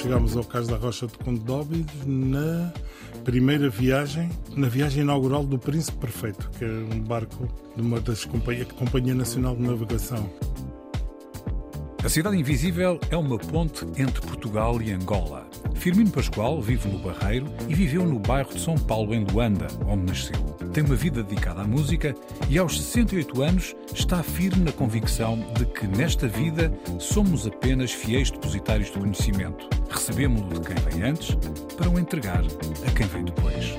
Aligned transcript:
Chegámos 0.00 0.34
ao 0.34 0.42
Cais 0.42 0.66
da 0.66 0.78
Rocha 0.78 1.06
de 1.06 1.18
Conde 1.18 1.40
de 1.84 2.08
na 2.08 2.72
primeira 3.22 3.68
viagem, 3.68 4.30
na 4.56 4.66
viagem 4.66 5.02
inaugural 5.02 5.44
do 5.44 5.58
Príncipe 5.58 5.98
Perfeito, 5.98 6.50
que 6.56 6.64
é 6.64 6.68
um 6.68 7.00
barco 7.00 7.46
de 7.76 7.82
uma 7.82 8.00
das 8.00 8.24
companhias, 8.24 8.66
Companhia 8.72 9.14
Nacional 9.14 9.54
de 9.54 9.62
Navegação. 9.62 10.32
A 12.02 12.08
Cidade 12.08 12.38
Invisível 12.38 12.98
é 13.10 13.16
uma 13.16 13.36
ponte 13.36 13.84
entre 13.98 14.22
Portugal 14.22 14.80
e 14.80 14.90
Angola. 14.90 15.46
Firmino 15.74 16.10
Pascoal 16.10 16.62
vive 16.62 16.88
no 16.88 16.98
Barreiro 17.00 17.46
e 17.68 17.74
viveu 17.74 18.06
no 18.06 18.18
bairro 18.18 18.54
de 18.54 18.60
São 18.60 18.78
Paulo, 18.78 19.14
em 19.14 19.22
Luanda, 19.24 19.66
onde 19.86 20.06
nasceu. 20.06 20.49
Tem 20.72 20.84
uma 20.84 20.94
vida 20.94 21.24
dedicada 21.24 21.62
à 21.62 21.66
música 21.66 22.14
e, 22.48 22.56
aos 22.56 22.80
68 22.80 23.42
anos, 23.42 23.74
está 23.92 24.22
firme 24.22 24.64
na 24.64 24.70
convicção 24.70 25.36
de 25.58 25.66
que, 25.66 25.84
nesta 25.84 26.28
vida, 26.28 26.72
somos 27.00 27.44
apenas 27.44 27.90
fiéis 27.90 28.30
depositários 28.30 28.88
de 28.88 28.98
conhecimento. 28.98 29.68
Recebemos-lo 29.90 30.60
de 30.60 30.68
quem 30.68 30.76
vem 30.76 31.10
antes 31.10 31.36
para 31.76 31.90
o 31.90 31.98
entregar 31.98 32.44
a 32.86 32.90
quem 32.92 33.06
vem 33.08 33.24
depois. 33.24 33.76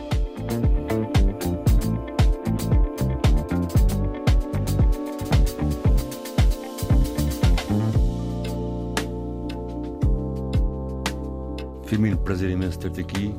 Firmino, 11.86 12.18
prazer 12.18 12.50
imenso 12.50 12.80
ter-te 12.80 13.00
aqui, 13.00 13.34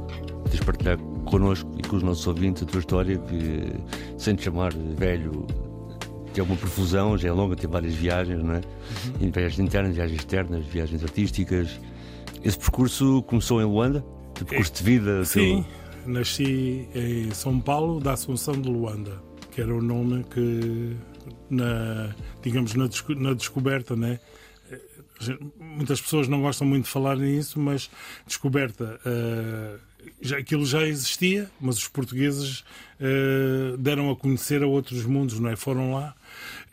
teres 0.44 0.60
partilhar 0.60 0.98
connosco 1.24 1.70
e 1.78 1.82
com 1.82 1.96
os 1.96 2.02
nossos 2.02 2.26
ouvintes 2.26 2.62
a 2.62 2.66
tua 2.66 2.80
história, 2.80 3.18
que 3.18 3.72
sem 4.18 4.34
te 4.34 4.44
chamar 4.44 4.72
velho, 4.74 5.46
que 6.32 6.40
é 6.40 6.42
uma 6.42 6.56
profusão, 6.56 7.16
já 7.16 7.28
é 7.28 7.32
longa, 7.32 7.56
tem 7.56 7.68
várias 7.68 7.94
viagens, 7.94 8.42
não 8.42 8.54
é? 8.54 8.60
Uhum. 9.20 9.30
Viagens 9.30 9.58
internas, 9.58 9.94
viagens 9.94 10.18
externas, 10.18 10.66
viagens 10.66 11.02
artísticas. 11.02 11.80
Esse 12.42 12.58
percurso 12.58 13.22
começou 13.22 13.60
em 13.60 13.64
Luanda? 13.64 14.04
O 14.40 14.44
percurso 14.44 14.72
de 14.72 14.82
vida? 14.82 15.24
Sim, 15.24 15.64
teu... 16.04 16.12
nasci 16.12 16.88
em 16.94 17.30
São 17.32 17.60
Paulo, 17.60 18.00
da 18.00 18.12
Assunção 18.12 18.54
de 18.54 18.68
Luanda, 18.68 19.22
que 19.50 19.60
era 19.60 19.74
o 19.74 19.82
nome 19.82 20.24
que, 20.24 20.96
na, 21.50 22.14
digamos, 22.42 22.74
na, 22.74 22.88
na 23.16 23.34
descoberta, 23.34 23.94
né? 23.94 24.18
muitas 25.58 26.00
pessoas 26.00 26.28
não 26.28 26.40
gostam 26.40 26.66
muito 26.66 26.84
de 26.84 26.90
falar 26.90 27.16
nisso, 27.16 27.60
mas 27.60 27.90
descoberta. 28.26 28.98
Uh, 29.06 29.91
já, 30.20 30.38
aquilo 30.38 30.64
já 30.64 30.86
existia, 30.86 31.50
mas 31.60 31.78
os 31.78 31.88
portugueses 31.88 32.64
uh, 33.00 33.76
deram 33.78 34.10
a 34.10 34.16
conhecer 34.16 34.62
a 34.62 34.66
outros 34.66 35.04
mundos, 35.04 35.38
não 35.38 35.50
é? 35.50 35.56
Foram 35.56 35.94
lá 35.94 36.14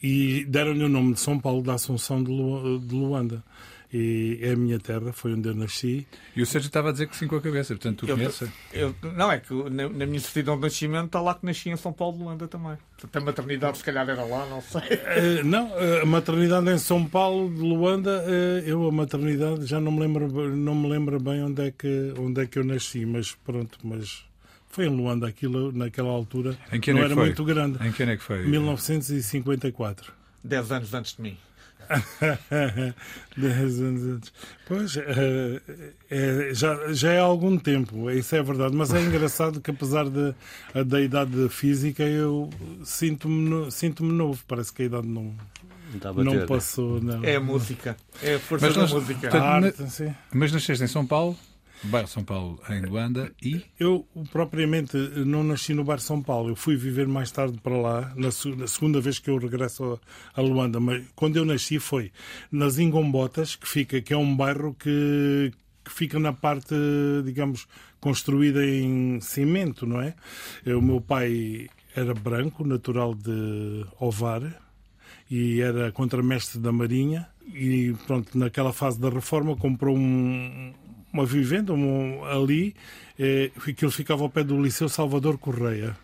e 0.01 0.45
deram-lhe 0.45 0.83
o 0.83 0.89
nome 0.89 1.13
de 1.13 1.19
São 1.19 1.39
Paulo 1.39 1.61
da 1.61 1.73
Assunção 1.73 2.23
de, 2.23 2.31
Lu, 2.31 2.79
de 2.79 2.93
Luanda 2.95 3.43
e 3.91 4.39
é 4.41 4.51
a 4.51 4.55
minha 4.55 4.79
terra, 4.79 5.11
foi 5.11 5.33
onde 5.33 5.49
eu 5.49 5.55
nasci. 5.55 6.07
E 6.35 6.41
o 6.41 6.45
Sérgio 6.45 6.67
estava 6.67 6.89
a 6.89 6.91
dizer 6.91 7.07
que 7.07 7.15
sim 7.15 7.27
com 7.27 7.35
a 7.35 7.41
cabeça, 7.41 7.73
portanto 7.73 8.05
tu 8.05 8.07
conheces? 8.07 8.49
Não, 9.15 9.31
é 9.31 9.39
que 9.39 9.53
na, 9.53 9.89
na, 9.89 10.05
minha 10.05 10.19
certidão 10.19 10.55
de 10.55 10.61
nascimento 10.61 11.07
está 11.07 11.19
lá 11.19 11.33
que 11.33 11.45
nasci 11.45 11.69
em 11.69 11.75
São 11.75 11.91
Paulo 11.91 12.17
de 12.17 12.23
Luanda 12.23 12.47
também. 12.47 12.77
Portanto, 12.99 13.15
a 13.15 13.25
maternidade 13.25 13.77
se 13.77 13.83
calhar 13.83 14.07
era 14.07 14.23
lá, 14.23 14.45
não 14.45 14.61
sei. 14.61 14.81
Uh, 14.81 15.43
não, 15.43 15.71
a 16.01 16.05
maternidade 16.05 16.69
em 16.69 16.77
São 16.77 17.05
Paulo 17.05 17.53
de 17.53 17.61
Luanda, 17.61 18.23
uh, 18.23 18.67
eu 18.67 18.87
a 18.87 18.91
maternidade 18.91 19.65
já 19.65 19.79
não 19.79 19.91
me 19.91 20.01
lembro, 20.01 20.55
não 20.55 20.75
me 20.75 20.89
lembro 20.89 21.19
bem 21.19 21.43
onde 21.43 21.67
é 21.67 21.71
que, 21.71 22.13
onde 22.17 22.41
é 22.41 22.45
que 22.45 22.59
eu 22.59 22.63
nasci, 22.63 23.05
mas 23.05 23.33
pronto, 23.33 23.79
mas 23.83 24.23
foi 24.67 24.85
em 24.85 24.95
Luanda 24.95 25.27
aquilo 25.27 25.71
naquela 25.71 26.09
altura. 26.09 26.57
Em 26.71 26.79
que 26.79 26.93
não 26.93 27.01
é 27.01 27.05
era 27.05 27.15
foi? 27.15 27.25
muito 27.25 27.43
grande. 27.43 27.85
Em 27.85 27.91
que 27.91 28.03
ano 28.03 28.11
é 28.11 28.17
que 28.17 28.23
foi? 28.23 28.45
1954. 28.45 30.13
Dez 30.43 30.71
anos 30.71 30.93
antes 30.93 31.15
de 31.15 31.21
mim. 31.21 31.37
Dez 33.35 33.79
anos 33.79 34.03
antes. 34.03 34.33
Pois, 34.67 34.95
é, 34.97 35.61
é, 36.09 36.53
já, 36.53 36.93
já 36.93 37.13
é 37.13 37.19
há 37.19 37.23
algum 37.23 37.57
tempo, 37.57 38.09
isso 38.11 38.35
é 38.35 38.43
verdade, 38.43 38.75
mas 38.75 38.93
é 38.93 39.01
engraçado 39.01 39.59
que 39.59 39.71
apesar 39.71 40.05
de, 40.09 40.33
da 40.85 41.01
idade 41.01 41.49
física, 41.49 42.03
eu 42.03 42.49
sinto-me 42.83 43.71
sinto 43.71 44.03
novo, 44.03 44.43
parece 44.47 44.71
que 44.71 44.83
a 44.83 44.85
idade 44.85 45.07
não, 45.07 45.33
não 46.15 46.45
passou. 46.45 47.01
Não. 47.01 47.23
É 47.23 47.35
a 47.35 47.39
música, 47.39 47.97
é 48.21 48.35
a 48.35 48.39
força 48.39 48.67
mas 48.67 48.75
da 48.75 48.81
nós, 48.81 48.93
música. 48.93 49.19
Portanto, 49.21 49.43
a 49.43 49.49
arte, 49.49 50.03
na, 50.03 50.15
mas 50.33 50.51
nasceste 50.51 50.83
em 50.83 50.87
São 50.87 51.05
Paulo? 51.05 51.37
Bairro 51.83 52.07
São 52.07 52.23
Paulo, 52.23 52.59
em 52.69 52.81
Luanda, 52.81 53.31
e? 53.41 53.63
Eu, 53.79 54.05
propriamente, 54.31 54.97
não 55.25 55.43
nasci 55.43 55.73
no 55.73 55.83
bairro 55.83 56.01
São 56.01 56.21
Paulo. 56.21 56.49
Eu 56.49 56.55
fui 56.55 56.75
viver 56.75 57.07
mais 57.07 57.31
tarde 57.31 57.57
para 57.59 57.77
lá, 57.77 58.13
na, 58.15 58.29
na 58.57 58.67
segunda 58.67 58.99
vez 58.99 59.17
que 59.17 59.29
eu 59.29 59.37
regresso 59.37 59.99
a, 60.35 60.41
a, 60.41 60.43
Luanda. 60.43 60.79
Mas 60.79 61.05
quando 61.15 61.37
eu 61.37 61.45
nasci 61.45 61.79
foi 61.79 62.11
nas 62.51 62.77
Ingombotas, 62.79 63.55
que, 63.55 63.67
fica, 63.67 64.01
que 64.01 64.13
é 64.13 64.17
um 64.17 64.35
bairro 64.35 64.73
que, 64.73 65.53
que 65.85 65.91
fica 65.91 66.19
na 66.19 66.33
parte, 66.33 66.75
digamos, 67.23 67.65
construída 68.01 68.65
em 68.65 69.21
cimento, 69.21 69.85
não 69.85 70.01
é? 70.01 70.15
O 70.65 70.81
meu 70.81 70.99
pai 70.99 71.69
era 71.95 72.13
branco, 72.13 72.67
natural 72.67 73.15
de 73.15 73.85
Ovar, 73.99 74.41
e 75.31 75.61
era 75.61 75.91
contramestre 75.93 76.59
da 76.59 76.73
Marinha. 76.73 77.29
E 77.53 77.95
pronto, 78.05 78.37
naquela 78.37 78.73
fase 78.73 78.99
da 78.99 79.09
reforma 79.09 79.55
comprou 79.55 79.97
um, 79.97 80.73
uma 81.11 81.25
vivenda 81.25 81.73
um, 81.73 82.23
ali, 82.25 82.75
eh, 83.17 83.51
aquilo 83.67 83.91
ficava 83.91 84.23
ao 84.23 84.29
pé 84.29 84.43
do 84.43 84.61
Liceu 84.61 84.87
Salvador 84.87 85.37
Correia, 85.37 85.97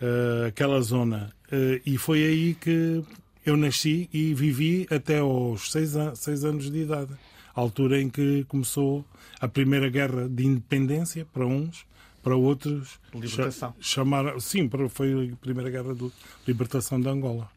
eh, 0.00 0.46
aquela 0.48 0.80
zona. 0.80 1.32
Eh, 1.50 1.80
e 1.86 1.98
foi 1.98 2.24
aí 2.24 2.54
que 2.54 3.02
eu 3.44 3.56
nasci 3.56 4.08
e 4.12 4.34
vivi 4.34 4.86
até 4.90 5.18
aos 5.18 5.70
seis, 5.70 5.96
an 5.96 6.14
seis 6.14 6.44
anos 6.44 6.70
de 6.70 6.78
idade, 6.78 7.12
a 7.54 7.60
altura 7.60 8.00
em 8.00 8.08
que 8.08 8.44
começou 8.48 9.04
a 9.40 9.46
primeira 9.48 9.88
guerra 9.88 10.28
de 10.28 10.44
independência 10.44 11.26
para 11.32 11.46
uns, 11.46 11.86
para 12.22 12.34
outros 12.34 12.98
libertação. 13.14 13.72
chamar 13.80 14.40
sim 14.40 14.68
foi 14.90 15.30
a 15.32 15.36
primeira 15.36 15.70
guerra 15.70 15.94
de 15.94 16.10
libertação 16.44 17.00
de 17.00 17.08
Angola 17.08 17.48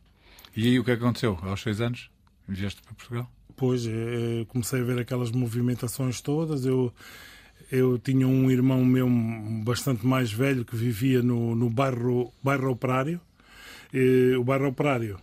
e 0.56 0.68
aí 0.68 0.80
o 0.80 0.84
que 0.84 0.92
aconteceu 0.92 1.40
aos 1.42 1.62
seis 1.64 1.82
anos 1.82 2.12
vieste 2.48 2.80
para 2.84 2.94
Portugal 2.94 3.32
depois 3.60 3.86
eh, 3.86 4.46
comecei 4.48 4.80
a 4.80 4.84
ver 4.84 5.00
aquelas 5.00 5.32
movimentações 5.32 6.22
todas. 6.22 6.66
Eu, 6.66 6.94
eu 7.70 8.00
tinha 8.00 8.26
um 8.26 8.50
irmão 8.50 8.86
meu 8.86 9.06
bastante 9.66 10.08
mais 10.08 10.32
velho 10.32 10.64
que 10.64 10.78
vivia 10.78 11.22
no, 11.22 11.54
no 11.54 11.70
bairro, 11.70 12.32
bairro 12.42 12.72
Operário. 12.72 13.20
E, 13.94 14.34
o 14.38 14.44
bairro 14.46 14.70
Operário 14.70 15.20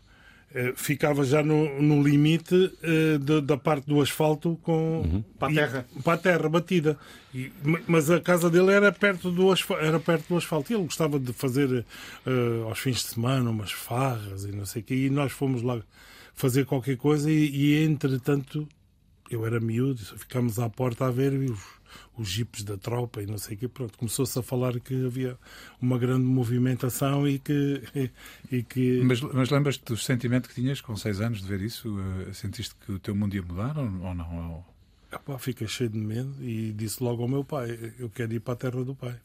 eh, 0.54 0.74
ficava 0.76 1.24
já 1.24 1.42
no, 1.42 1.80
no 1.80 2.02
limite 2.02 2.70
eh, 2.82 3.16
de, 3.18 3.40
da 3.40 3.56
parte 3.56 3.86
do 3.86 4.02
asfalto 4.02 4.60
com 4.62 5.00
uhum. 5.00 5.24
para 5.38 5.48
a 5.50 5.54
terra, 5.54 5.86
e, 5.96 6.02
para 6.02 6.12
a 6.12 6.18
terra 6.18 6.48
batida. 6.50 6.98
E, 7.34 7.50
mas 7.86 8.10
a 8.10 8.20
casa 8.20 8.50
dele 8.50 8.70
era 8.70 8.92
perto 8.92 9.30
do 9.30 9.50
asfalto, 9.50 9.82
era 9.82 9.98
perto 9.98 10.28
do 10.28 10.36
asfalto. 10.36 10.70
E 10.70 10.74
ele 10.74 10.84
gostava 10.84 11.18
de 11.18 11.32
fazer 11.32 11.86
uh, 12.26 12.68
aos 12.68 12.78
fins 12.80 12.96
de 12.96 13.14
semana 13.14 13.48
umas 13.48 13.72
farras 13.72 14.44
e 14.44 14.52
não 14.52 14.66
sei 14.66 14.82
o 14.82 14.84
quê. 14.84 14.94
E 14.94 15.08
nós 15.08 15.32
fomos 15.32 15.62
lá 15.62 15.80
fazer 16.36 16.66
qualquer 16.66 16.96
coisa 16.96 17.30
e, 17.30 17.48
e 17.48 17.84
entretanto 17.84 18.68
eu 19.30 19.44
era 19.44 19.58
miúdo, 19.58 20.00
ficámos 20.18 20.58
à 20.58 20.68
porta 20.70 21.06
a 21.06 21.10
ver 21.10 21.32
os, 21.32 21.60
os 22.16 22.28
jipes 22.28 22.62
da 22.62 22.76
tropa 22.76 23.22
e 23.22 23.26
não 23.26 23.38
sei 23.38 23.56
o 23.56 23.58
quê. 23.58 23.68
Pronto, 23.68 23.98
começou-se 23.98 24.38
a 24.38 24.42
falar 24.42 24.78
que 24.78 25.04
havia 25.04 25.36
uma 25.80 25.98
grande 25.98 26.24
movimentação 26.24 27.26
e 27.26 27.38
que. 27.38 27.82
E 28.52 28.62
que... 28.62 29.02
Mas, 29.02 29.20
mas 29.20 29.50
lembras-te 29.50 29.84
do 29.84 29.96
sentimento 29.96 30.48
que 30.48 30.54
tinhas 30.54 30.80
com 30.80 30.94
seis 30.96 31.20
anos 31.20 31.40
de 31.40 31.48
ver 31.48 31.60
isso? 31.60 31.98
Uh, 31.98 32.32
sentiste 32.32 32.76
que 32.76 32.92
o 32.92 32.98
teu 33.00 33.12
mundo 33.12 33.34
ia 33.34 33.42
mudar 33.42 33.76
ou, 33.76 33.84
ou 33.84 34.14
não? 34.14 34.52
Ou... 34.52 34.64
Epá, 35.12 35.36
fiquei 35.36 35.66
cheio 35.66 35.90
de 35.90 35.98
medo 35.98 36.32
e 36.40 36.72
disse 36.72 37.02
logo 37.02 37.22
ao 37.22 37.28
meu 37.28 37.42
pai: 37.42 37.94
Eu 37.98 38.08
quero 38.08 38.32
ir 38.32 38.38
para 38.38 38.54
a 38.54 38.56
terra 38.56 38.84
do 38.84 38.94
pai. 38.94 39.16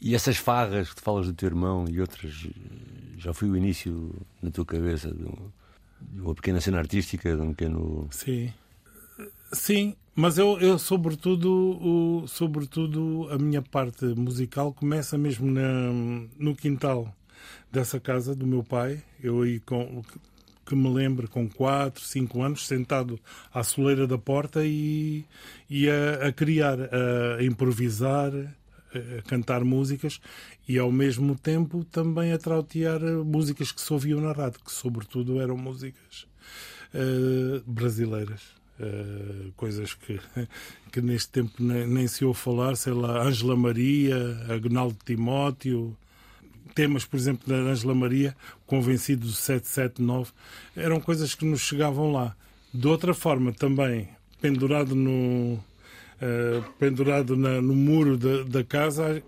E 0.00 0.14
essas 0.14 0.38
farras 0.38 0.88
que 0.88 0.96
tu 0.96 1.02
falas 1.02 1.26
do 1.26 1.34
teu 1.34 1.48
irmão 1.48 1.84
e 1.86 2.00
outras, 2.00 2.48
já 3.18 3.34
foi 3.34 3.50
o 3.50 3.56
início 3.56 4.14
na 4.42 4.50
tua 4.50 4.64
cabeça 4.64 5.12
do, 5.12 5.52
uma 6.14 6.34
pequena 6.34 6.60
cena 6.60 6.78
artística, 6.78 7.34
de 7.34 7.40
um 7.40 7.50
pequeno. 7.50 8.08
Sim. 8.10 8.52
Sim, 9.52 9.96
mas 10.14 10.38
eu, 10.38 10.58
eu 10.60 10.78
sobretudo, 10.78 11.50
o, 11.50 12.28
sobretudo, 12.28 13.28
a 13.30 13.38
minha 13.38 13.62
parte 13.62 14.04
musical 14.04 14.72
começa 14.72 15.18
mesmo 15.18 15.50
na, 15.50 15.92
no 16.38 16.54
quintal 16.54 17.14
dessa 17.70 17.98
casa 17.98 18.34
do 18.34 18.46
meu 18.46 18.62
pai. 18.62 19.02
Eu 19.22 19.42
aí 19.42 19.58
com, 19.60 20.02
que 20.64 20.76
me 20.76 20.88
lembro, 20.88 21.28
com 21.28 21.48
4, 21.48 22.02
5 22.02 22.42
anos, 22.42 22.66
sentado 22.66 23.18
à 23.52 23.64
soleira 23.64 24.06
da 24.06 24.16
porta 24.16 24.64
e, 24.64 25.24
e 25.68 25.88
a, 25.90 26.28
a 26.28 26.32
criar, 26.32 26.78
a 27.38 27.42
improvisar, 27.42 28.32
a 28.94 29.22
cantar 29.22 29.64
músicas 29.64 30.20
e 30.68 30.78
ao 30.78 30.92
mesmo 30.92 31.34
tempo 31.34 31.84
também 31.84 32.32
a 32.32 32.38
trautear 32.38 33.00
músicas 33.24 33.72
que 33.72 33.80
se 33.80 33.92
ouviam 33.92 34.20
na 34.20 34.32
rádio, 34.32 34.60
que 34.64 34.72
sobretudo 34.72 35.40
eram 35.40 35.56
músicas 35.56 36.26
uh, 36.94 37.62
brasileiras. 37.66 38.58
Uh, 38.78 39.52
coisas 39.56 39.92
que, 39.92 40.18
que 40.90 41.02
neste 41.02 41.30
tempo 41.30 41.52
nem, 41.58 41.86
nem, 41.86 42.08
se 42.08 42.24
ouve 42.24 42.38
falar, 42.38 42.76
sei 42.76 42.94
lá, 42.94 43.22
Ângela 43.22 43.54
Maria, 43.54 44.16
Agnaldo 44.48 44.96
Timóteo, 45.04 45.94
temas, 46.74 47.04
por 47.04 47.16
exemplo, 47.16 47.46
da 47.46 47.56
Ângela 47.56 47.94
Maria, 47.94 48.34
Convencido 48.66 49.26
do 49.26 49.32
779, 49.32 50.30
eram 50.74 51.00
coisas 51.00 51.34
que 51.34 51.44
nos 51.44 51.60
chegavam 51.60 52.12
lá. 52.12 52.34
De 52.72 52.86
outra 52.86 53.12
forma, 53.12 53.52
também, 53.52 54.08
pendurado 54.40 54.94
no, 54.94 55.54
uh, 55.54 56.62
pendurado 56.78 57.36
na, 57.36 57.60
no 57.60 57.74
muro 57.74 58.16
da 58.44 58.64
casa, 58.64 59.22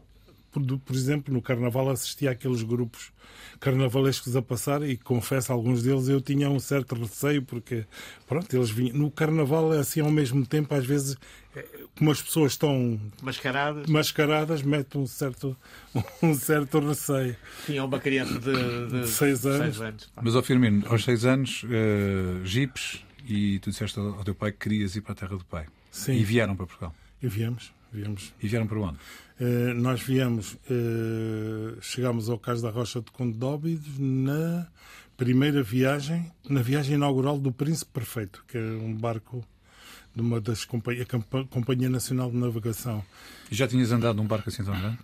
por, 0.52 0.78
por, 0.78 0.94
exemplo, 0.94 1.32
no 1.32 1.40
Carnaval 1.40 1.90
assistia 1.90 2.30
àqueles 2.30 2.62
grupos 2.62 3.10
carnavalescos 3.58 4.34
a 4.34 4.42
passar 4.42 4.82
e 4.82 4.96
confesso, 4.96 5.52
alguns 5.52 5.82
deles 5.82 6.08
eu 6.08 6.20
tinha 6.20 6.50
um 6.50 6.58
certo 6.58 6.94
receio 6.94 7.42
porque, 7.42 7.86
pronto, 8.26 8.54
eles 8.54 8.70
vinham. 8.70 8.96
No 8.96 9.10
Carnaval, 9.10 9.72
é 9.72 9.78
assim, 9.78 10.00
ao 10.00 10.10
mesmo 10.10 10.44
tempo, 10.44 10.74
às 10.74 10.84
vezes, 10.84 11.16
é, 11.54 11.64
como 11.96 12.10
as 12.10 12.20
pessoas 12.20 12.52
estão 12.52 13.00
mascaradas, 13.22 13.86
mascaradas 13.86 14.62
mete 14.62 14.98
um 14.98 15.06
certo, 15.06 15.56
um 16.22 16.34
certo 16.34 16.80
receio. 16.80 17.36
Tinha 17.64 17.84
uma 17.84 18.00
criança 18.00 18.38
de, 18.38 18.52
de, 18.52 19.00
de 19.02 19.08
seis 19.08 19.46
anos. 19.46 19.76
Seis 19.76 19.80
anos 19.80 20.12
Mas, 20.20 20.34
ao 20.34 20.42
Firmino, 20.42 20.84
aos 20.88 21.04
seis 21.04 21.24
anos, 21.24 21.64
uh, 21.64 22.44
jipes 22.44 23.04
e 23.26 23.58
tu 23.60 23.70
disseste 23.70 23.98
ao 23.98 24.24
teu 24.24 24.34
pai 24.34 24.50
que 24.50 24.58
querias 24.58 24.96
ir 24.96 25.02
para 25.02 25.12
a 25.12 25.14
terra 25.14 25.36
do 25.36 25.44
pai. 25.44 25.66
Sim. 25.90 26.14
E 26.14 26.24
vieram 26.24 26.56
para 26.56 26.66
Portugal. 26.66 26.94
E 27.22 27.28
viemos. 27.28 27.72
viemos. 27.92 28.34
E 28.42 28.48
vieram 28.48 28.66
para 28.66 28.80
onde? 28.80 28.98
Uh, 29.42 29.74
nós 29.74 30.00
viemos, 30.00 30.52
uh, 30.52 31.76
chegámos 31.80 32.28
ao 32.28 32.38
Cais 32.38 32.62
da 32.62 32.70
Rocha 32.70 33.00
de 33.00 33.10
Conde 33.10 33.36
Dóbidos 33.36 33.98
na 33.98 34.68
primeira 35.16 35.64
viagem, 35.64 36.30
na 36.48 36.62
viagem 36.62 36.94
inaugural 36.94 37.40
do 37.40 37.50
Príncipe 37.50 37.90
Perfeito, 37.92 38.44
que 38.46 38.56
é 38.56 38.60
um 38.60 38.94
barco 38.94 39.44
de 40.14 40.22
uma 40.22 40.40
das 40.40 40.64
companhias, 40.64 41.08
a 41.10 41.44
Companhia 41.46 41.90
Nacional 41.90 42.30
de 42.30 42.36
Navegação. 42.36 43.04
E 43.50 43.54
já 43.56 43.66
tinhas 43.66 43.90
andado 43.90 44.14
num 44.14 44.28
barco 44.28 44.48
assim 44.48 44.62
tão 44.62 44.78
grande? 44.78 44.98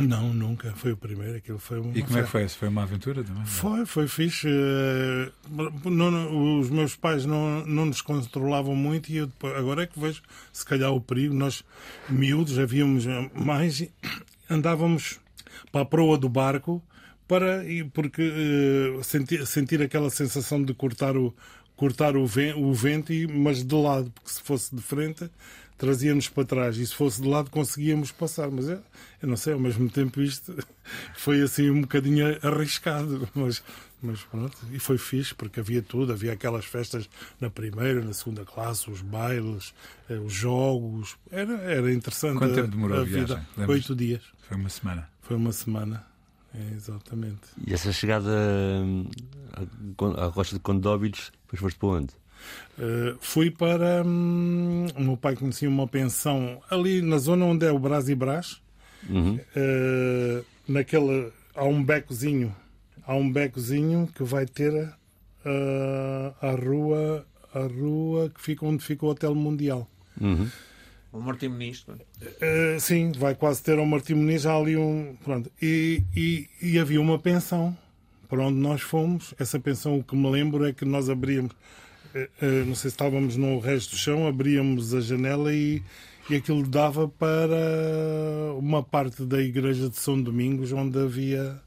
Não, 0.00 0.32
nunca. 0.32 0.72
Foi 0.72 0.92
o 0.92 0.96
primeiro. 0.96 1.36
Aquilo 1.36 1.58
foi 1.58 1.78
uma 1.78 1.96
e 1.96 2.02
como 2.02 2.18
é 2.18 2.22
que 2.22 2.28
foi? 2.28 2.48
Foi 2.48 2.68
uma 2.68 2.82
aventura 2.82 3.22
também? 3.22 3.44
Foi, 3.44 3.84
foi 3.84 4.08
fixe. 4.08 4.48
Eh, 4.48 5.30
não, 5.84 6.60
os 6.60 6.70
meus 6.70 6.96
pais 6.96 7.26
não, 7.26 7.64
não 7.66 7.86
nos 7.86 8.00
controlavam 8.00 8.74
muito 8.74 9.10
e 9.10 9.18
eu 9.18 9.26
depois, 9.26 9.54
agora 9.54 9.82
é 9.82 9.86
que 9.86 10.00
vejo, 10.00 10.22
se 10.52 10.64
calhar, 10.64 10.90
o 10.92 11.00
perigo. 11.00 11.34
Nós, 11.34 11.62
miúdos, 12.08 12.58
havíamos 12.58 13.04
mais. 13.34 13.86
Andávamos 14.48 15.20
para 15.70 15.82
a 15.82 15.86
proa 15.86 16.16
do 16.16 16.28
barco 16.28 16.82
para 17.28 17.62
porque 17.94 18.22
uh, 18.22 19.02
sentir, 19.04 19.46
sentir 19.46 19.80
aquela 19.80 20.10
sensação 20.10 20.62
de 20.62 20.74
cortar 20.74 21.16
o 21.16 21.34
cortar 21.76 22.16
o, 22.16 22.24
o 22.24 22.74
vento 22.74 23.12
mas 23.32 23.64
de 23.64 23.74
lado 23.74 24.10
porque 24.10 24.30
se 24.30 24.42
fosse 24.42 24.74
de 24.74 24.82
frente 24.82 25.30
trazia-nos 25.82 26.28
para 26.28 26.44
trás 26.44 26.76
e 26.76 26.86
se 26.86 26.94
fosse 26.94 27.20
de 27.20 27.26
lado 27.26 27.50
conseguíamos 27.50 28.12
passar. 28.12 28.48
Mas 28.52 28.68
eu, 28.68 28.80
eu, 29.20 29.28
não 29.28 29.36
sei, 29.36 29.52
ao 29.52 29.58
mesmo 29.58 29.90
tempo 29.90 30.20
isto 30.20 30.56
foi 31.16 31.42
assim 31.42 31.70
um 31.70 31.80
bocadinho 31.80 32.24
arriscado, 32.40 33.28
mas, 33.34 33.64
mas 34.00 34.22
pronto, 34.22 34.56
e 34.70 34.78
foi 34.78 34.96
fixe 34.96 35.34
porque 35.34 35.58
havia 35.58 35.82
tudo, 35.82 36.12
havia 36.12 36.32
aquelas 36.32 36.64
festas 36.64 37.10
na 37.40 37.50
primeira, 37.50 38.00
na 38.00 38.12
segunda 38.12 38.44
classe, 38.44 38.88
os 38.88 39.00
bailes, 39.00 39.74
eh, 40.08 40.14
os 40.18 40.32
jogos, 40.32 41.16
era, 41.32 41.54
era 41.62 41.92
interessante. 41.92 42.38
Quanto 42.38 42.54
tempo 42.54 42.68
demorou 42.68 42.98
a, 42.98 43.00
a? 43.00 43.04
Viagem? 43.04 43.38
Oito 43.66 43.96
dias. 43.96 44.22
Foi 44.46 44.56
uma 44.56 44.68
semana. 44.68 45.08
Foi 45.20 45.36
uma 45.36 45.50
semana. 45.50 46.06
É, 46.54 46.74
exatamente. 46.74 47.40
E 47.66 47.74
essa 47.74 47.90
chegada 47.90 48.30
à 50.16 50.26
Rocha 50.26 50.54
de 50.54 50.60
Condóbidos, 50.60 51.32
depois 51.44 51.60
foste 51.60 51.78
para 51.78 51.88
onde? 51.88 52.21
Uh, 52.78 53.16
fui 53.20 53.50
para. 53.50 54.02
Hum, 54.04 54.86
o 54.96 55.00
meu 55.02 55.16
pai 55.16 55.36
conhecia 55.36 55.68
uma 55.68 55.86
pensão 55.86 56.60
ali 56.70 57.02
na 57.02 57.18
zona 57.18 57.44
onde 57.44 57.66
é 57.66 57.72
o 57.72 57.78
Brás 57.78 58.08
e 58.08 58.14
Brás. 58.14 58.60
Uhum. 59.08 59.38
Uh, 59.56 60.44
naquele. 60.66 61.32
Há 61.54 61.64
um 61.64 61.82
becozinho. 61.82 62.54
Há 63.06 63.14
um 63.14 63.30
becozinho 63.30 64.08
que 64.14 64.22
vai 64.22 64.46
ter 64.46 64.72
uh, 64.72 66.34
a 66.40 66.50
rua. 66.52 67.26
A 67.54 67.60
rua 67.60 68.30
que 68.30 68.40
fica 68.40 68.64
onde 68.64 68.82
fica 68.82 69.04
o 69.04 69.10
Hotel 69.10 69.34
Mundial. 69.34 69.86
Uhum. 70.18 70.48
O 71.12 71.20
Martim 71.20 71.48
Muniz. 71.48 71.84
Uh, 71.86 72.80
sim, 72.80 73.12
vai 73.12 73.34
quase 73.34 73.62
ter 73.62 73.78
ao 73.78 73.84
Martim 73.84 74.14
Muniz. 74.14 74.46
Há 74.46 74.56
ali 74.56 74.76
um. 74.76 75.14
Pronto. 75.22 75.52
E, 75.60 76.02
e, 76.16 76.48
e 76.62 76.78
havia 76.78 77.00
uma 77.00 77.18
pensão 77.18 77.76
para 78.32 78.46
onde 78.46 78.58
nós 78.58 78.80
fomos. 78.80 79.34
Essa 79.38 79.60
pensão, 79.60 79.98
o 79.98 80.02
que 80.02 80.16
me 80.16 80.30
lembro 80.30 80.64
é 80.64 80.72
que 80.72 80.86
nós 80.86 81.10
abríamos 81.10 81.52
eh, 81.52 81.56
eh, 81.56 81.81
não 82.66 82.74
sei 82.74 82.88
se 82.90 82.94
estávamos 82.94 83.36
no 83.36 83.58
resto 83.58 83.92
do 83.92 83.96
chão, 83.96 84.26
abríamos 84.26 84.94
a 84.94 85.00
janela 85.00 85.52
e, 85.54 85.82
e 86.28 86.36
aquilo 86.36 86.66
dava 86.66 87.08
para 87.08 87.56
uma 88.58 88.82
parte 88.82 89.24
da 89.24 89.40
igreja 89.40 89.88
de 89.88 89.96
São 89.96 90.20
Domingos 90.20 90.72
onde 90.72 90.98
havia 90.98 91.60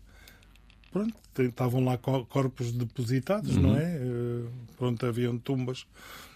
pronto, 0.95 1.13
estavam 1.39 1.83
lá 1.83 1.97
corpos 1.97 2.71
depositados, 2.71 3.57
uhum. 3.57 3.63
não 3.63 3.77
é? 3.77 3.83
Eh, 3.83 4.45
pronto, 4.77 5.05
haviam 5.05 5.37
tumbas 5.37 5.85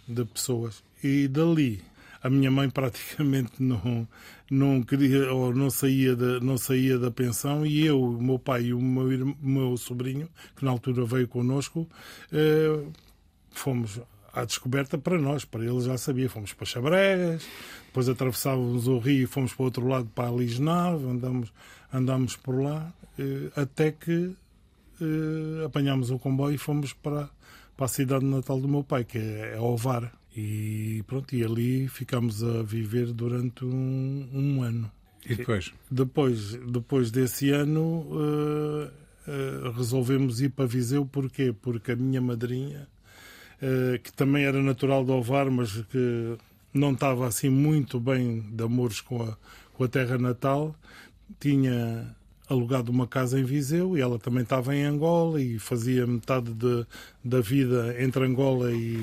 de 0.05 0.25
pessoas. 0.25 0.83
E 1.01 1.29
dali 1.29 1.81
a 2.21 2.29
minha 2.29 2.51
mãe 2.51 2.69
praticamente 2.69 3.53
não 3.63 4.05
não 4.51 4.81
queria 4.83 5.31
ou 5.31 5.53
não 5.53 5.69
saía 5.69 6.15
da 6.15 6.39
não 6.41 6.57
saía 6.57 6.97
da 6.97 7.09
pensão 7.09 7.65
e 7.65 7.85
eu, 7.85 8.01
o 8.01 8.21
meu 8.21 8.37
pai 8.37 8.63
e 8.65 8.73
o 8.73 8.81
meu, 8.81 9.37
meu 9.41 9.77
sobrinho 9.77 10.27
que 10.57 10.65
na 10.65 10.71
altura 10.71 11.05
veio 11.05 11.27
connosco 11.27 11.87
eh, 12.33 12.83
fomos 13.51 13.99
à 14.33 14.45
descoberta 14.45 14.97
para 14.97 15.17
nós, 15.17 15.45
para 15.45 15.63
eles 15.65 15.85
já 15.85 15.97
sabia. 15.97 16.29
Fomos 16.29 16.53
para 16.53 16.65
Chabregas, 16.65 17.47
depois 17.85 18.09
atravessávamos 18.09 18.87
o 18.87 18.97
rio 18.99 19.23
e 19.23 19.27
fomos 19.27 19.53
para 19.53 19.63
o 19.63 19.65
outro 19.65 19.87
lado, 19.87 20.09
para 20.13 20.29
a 20.29 20.31
Lisnave, 20.31 21.05
andamos, 21.05 21.51
andamos 21.91 22.35
por 22.35 22.61
lá, 22.61 22.93
eh, 23.17 23.51
até 23.55 23.91
que 23.91 24.35
eh, 25.01 25.65
apanhámos 25.65 26.11
o 26.11 26.19
comboio 26.19 26.55
e 26.55 26.57
fomos 26.57 26.93
para, 26.93 27.29
para 27.75 27.85
a 27.85 27.89
cidade 27.89 28.25
natal 28.25 28.59
do 28.59 28.67
meu 28.67 28.83
pai, 28.83 29.03
que 29.03 29.17
é, 29.17 29.55
é 29.55 29.59
Ovar. 29.59 30.13
E 30.35 31.03
pronto, 31.07 31.35
e 31.35 31.43
ali 31.43 31.87
ficámos 31.87 32.43
a 32.43 32.61
viver 32.61 33.11
durante 33.11 33.65
um, 33.65 34.29
um 34.31 34.61
ano. 34.61 34.91
E 35.25 35.35
depois? 35.35 35.73
Depois, 35.89 36.53
depois 36.71 37.11
desse 37.11 37.49
ano, 37.49 38.05
uh, 38.11 38.85
uh, 39.27 39.71
resolvemos 39.75 40.39
ir 40.39 40.49
para 40.49 40.65
Viseu. 40.65 41.05
Porquê? 41.05 41.51
Porque 41.51 41.91
a 41.91 41.95
minha 41.95 42.21
madrinha 42.21 42.87
eh, 42.87 42.98
que 44.03 44.13
também 44.13 44.45
era 44.45 44.61
natural 44.61 45.03
de 45.03 45.11
Ovar, 45.11 45.49
mas 45.51 45.71
que 45.91 46.37
não 46.73 46.91
estava 46.93 47.27
assim 47.27 47.49
muito 47.49 47.99
bem 47.99 48.41
de 48.51 48.63
amores 48.63 49.01
com 49.01 49.23
a, 49.23 49.37
com 49.73 49.83
a 49.83 49.87
terra 49.87 50.17
natal, 50.17 50.75
tinha 51.39 52.15
alugado 52.47 52.91
uma 52.91 53.07
casa 53.07 53.39
em 53.39 53.43
Viseu 53.43 53.97
e 53.97 54.01
ela 54.01 54.17
também 54.17 54.43
estava 54.43 54.75
em 54.75 54.83
Angola 54.83 55.41
e 55.41 55.59
fazia 55.59 56.07
metade 56.07 56.53
de, 56.53 56.85
da 57.23 57.41
vida 57.41 57.95
entre 58.01 58.25
Angola 58.25 58.71
e, 58.71 58.99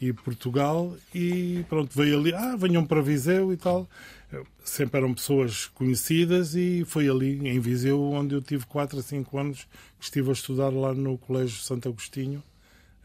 e 0.00 0.12
Portugal. 0.12 0.96
E 1.14 1.64
pronto, 1.68 1.90
veio 1.96 2.18
ali, 2.18 2.34
ah, 2.34 2.56
venham 2.56 2.84
para 2.84 3.00
Viseu 3.00 3.52
e 3.52 3.56
tal. 3.56 3.88
Sempre 4.64 4.98
eram 4.98 5.14
pessoas 5.14 5.66
conhecidas 5.66 6.54
e 6.54 6.84
foi 6.86 7.08
ali 7.08 7.48
em 7.48 7.60
Viseu 7.60 8.00
onde 8.00 8.34
eu 8.34 8.42
tive 8.42 8.64
4 8.66 8.98
a 8.98 9.02
5 9.02 9.38
anos 9.38 9.68
que 9.98 10.04
estive 10.04 10.30
a 10.30 10.32
estudar 10.32 10.70
lá 10.70 10.92
no 10.92 11.18
Colégio 11.18 11.60
Santo 11.62 11.88
Agostinho 11.88 12.42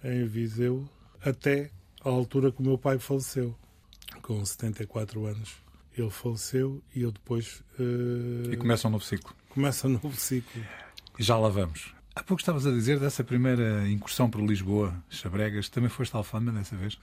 em 0.04 0.26
Viseu 0.26 0.88
até 1.24 1.70
a 2.04 2.10
altura 2.10 2.52
que 2.52 2.62
o 2.62 2.64
meu 2.64 2.78
pai 2.78 3.00
faleceu, 3.00 3.56
com 4.22 4.44
74 4.44 5.26
anos. 5.26 5.56
Ele 5.98 6.10
faleceu 6.10 6.82
e 6.96 7.02
eu 7.02 7.12
depois. 7.12 7.64
Uh... 7.80 8.52
E 8.52 8.58
começa 8.58 8.88
um 8.88 8.92
novo 8.92 9.04
ciclo. 9.04 9.36
Começa 9.50 9.88
um 9.88 9.92
novo 9.92 10.16
ciclo. 10.16 10.62
E 11.18 11.24
já 11.24 11.38
lá 11.38 11.50
vamos. 11.50 11.94
Há 12.16 12.24
pouco 12.24 12.42
estavas 12.42 12.66
a 12.66 12.72
dizer 12.72 13.00
dessa 13.00 13.24
primeira 13.24 13.88
incursão 13.90 14.30
por 14.30 14.42
Lisboa, 14.42 14.94
Chabregas, 15.10 15.70
também 15.70 15.90
foste 15.90 16.16
Alfama 16.16 16.52
dessa 16.52 16.76
vez? 16.76 17.00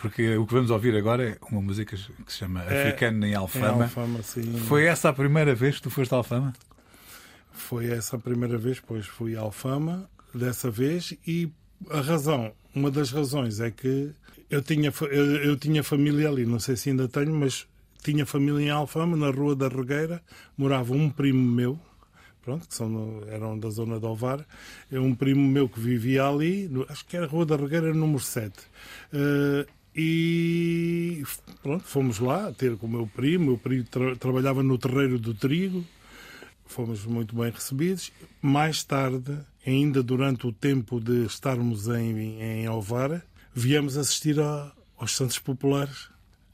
Porque 0.00 0.36
o 0.36 0.46
que 0.46 0.54
vamos 0.54 0.70
ouvir 0.70 0.96
agora 0.96 1.30
é 1.30 1.38
uma 1.50 1.60
música 1.60 1.96
que 1.96 2.32
se 2.32 2.38
chama 2.38 2.62
é, 2.64 2.82
Africano 2.82 3.26
em 3.26 3.34
Alfama. 3.34 3.66
Em 3.66 3.82
Alfama 3.82 4.22
sim. 4.22 4.58
Foi 4.60 4.84
essa 4.84 5.08
a 5.10 5.12
primeira 5.12 5.54
vez 5.54 5.76
que 5.76 5.82
tu 5.82 5.90
foste 5.90 6.12
Alfama? 6.14 6.52
Foi 7.52 7.86
essa 7.86 8.16
a 8.16 8.18
primeira 8.18 8.58
vez, 8.58 8.80
pois 8.80 9.06
fui 9.06 9.36
Alfama 9.36 10.08
dessa 10.34 10.70
vez 10.70 11.14
e 11.26 11.50
a 11.90 12.00
razão, 12.00 12.52
uma 12.74 12.90
das 12.90 13.10
razões 13.10 13.60
é 13.60 13.70
que 13.70 14.10
eu 14.50 14.62
tinha, 14.62 14.92
eu, 15.10 15.36
eu, 15.36 15.56
tinha 15.56 15.82
família 15.82 16.28
ali, 16.28 16.46
não 16.46 16.58
sei 16.58 16.76
se 16.76 16.90
ainda 16.90 17.08
tenho, 17.08 17.34
mas 17.34 17.66
tinha 18.02 18.26
família 18.26 18.66
em 18.66 18.70
Alfama, 18.70 19.16
na 19.16 19.30
Rua 19.30 19.56
da 19.56 19.68
Regueira, 19.68 20.22
morava 20.56 20.92
um 20.92 21.10
primo 21.10 21.42
meu, 21.42 21.78
pronto, 22.42 22.68
que 22.68 22.74
são, 22.74 23.22
eram 23.28 23.58
da 23.58 23.70
zona 23.70 23.98
de 23.98 24.06
Ovar. 24.06 24.44
É 24.92 25.00
um 25.00 25.14
primo 25.14 25.46
meu 25.48 25.68
que 25.68 25.80
vivia 25.80 26.26
ali, 26.26 26.70
acho 26.88 27.04
que 27.06 27.16
era 27.16 27.26
Rua 27.26 27.46
da 27.46 27.56
Regueira, 27.56 27.92
número 27.94 28.20
7. 28.20 28.52
Uh, 29.12 29.66
e 29.96 31.22
pronto, 31.62 31.84
fomos 31.84 32.18
lá 32.18 32.52
ter 32.52 32.76
com 32.76 32.86
o 32.86 32.90
meu 32.90 33.06
primo. 33.06 33.44
O 33.44 33.46
meu 33.48 33.58
primo 33.58 33.84
tra 33.84 34.16
trabalhava 34.16 34.62
no 34.62 34.76
terreiro 34.76 35.18
do 35.18 35.32
trigo. 35.32 35.84
Fomos 36.64 37.04
muito 37.04 37.36
bem 37.36 37.50
recebidos. 37.50 38.12
Mais 38.40 38.82
tarde, 38.82 39.38
ainda 39.66 40.02
durante 40.02 40.46
o 40.46 40.52
tempo 40.52 41.00
de 41.00 41.24
estarmos 41.24 41.88
em, 41.88 42.40
em 42.40 42.66
Alvar, 42.66 43.22
viemos 43.54 43.96
assistir 43.96 44.40
a, 44.40 44.72
aos 44.98 45.14
Santos 45.14 45.38
Populares. 45.38 46.08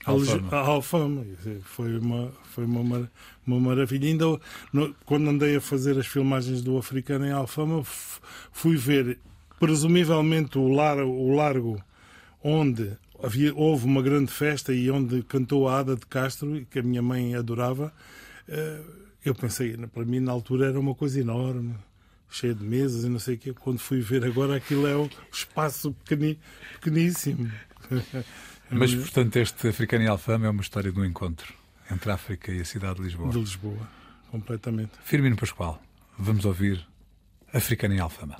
A 0.04 0.56
Alfama. 0.56 1.26
Foi 1.62 1.98
uma, 1.98 2.32
foi 2.44 2.64
uma, 2.64 3.10
uma 3.46 3.60
maravilha. 3.60 4.08
Ainda 4.08 4.40
no, 4.72 4.94
quando 5.04 5.28
andei 5.28 5.56
a 5.56 5.60
fazer 5.60 5.98
as 5.98 6.06
filmagens 6.06 6.62
do 6.62 6.78
Africano 6.78 7.26
em 7.26 7.32
Alfama, 7.32 7.82
fui 7.84 8.76
ver, 8.76 9.18
presumivelmente, 9.58 10.58
o, 10.58 10.68
lar, 10.68 10.98
o 10.98 11.34
largo 11.34 11.82
onde 12.42 12.96
havia, 13.22 13.54
houve 13.54 13.84
uma 13.84 14.00
grande 14.00 14.32
festa 14.32 14.72
e 14.72 14.90
onde 14.90 15.22
cantou 15.22 15.68
a 15.68 15.80
Ada 15.80 15.96
de 15.96 16.06
Castro, 16.06 16.64
que 16.70 16.78
a 16.78 16.82
minha 16.82 17.02
mãe 17.02 17.34
adorava. 17.34 17.92
Eh, 18.48 18.80
eu 19.24 19.34
pensei, 19.34 19.76
para 19.76 20.04
mim, 20.04 20.20
na 20.20 20.32
altura, 20.32 20.68
era 20.68 20.80
uma 20.80 20.94
coisa 20.94 21.20
enorme 21.20 21.74
cheia 22.30 22.54
de 22.54 22.64
mesas 22.64 23.04
e 23.04 23.08
não 23.08 23.18
sei 23.18 23.34
o 23.34 23.38
quê. 23.38 23.52
Quando 23.52 23.78
fui 23.78 24.00
ver 24.00 24.24
agora, 24.24 24.56
aquilo 24.56 24.86
é 24.86 24.96
um 24.96 25.08
espaço 25.32 25.92
pequeni, 26.04 26.38
pequeníssimo. 26.74 27.50
Mas, 28.70 28.94
portanto, 28.94 29.36
este 29.36 29.68
Africano 29.68 30.04
em 30.04 30.06
Alfama 30.06 30.46
é 30.46 30.50
uma 30.50 30.62
história 30.62 30.92
de 30.92 30.98
um 30.98 31.04
encontro 31.04 31.52
entre 31.90 32.10
a 32.10 32.14
África 32.14 32.52
e 32.52 32.60
a 32.60 32.64
cidade 32.64 32.96
de 32.96 33.02
Lisboa. 33.02 33.30
De 33.30 33.38
Lisboa, 33.38 33.88
completamente. 34.30 34.92
Firmino 35.02 35.36
Pascoal, 35.36 35.82
vamos 36.16 36.44
ouvir 36.44 36.86
Africano 37.52 37.94
em 37.94 37.98
Alfama. 37.98 38.36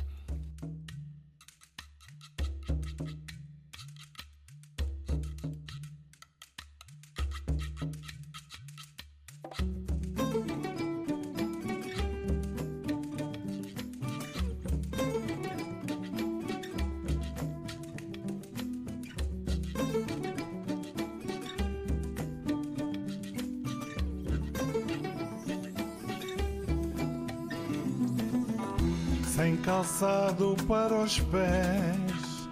Sem 29.41 29.57
calçado 29.57 30.55
para 30.69 30.95
os 30.95 31.19
pés. 31.19 32.49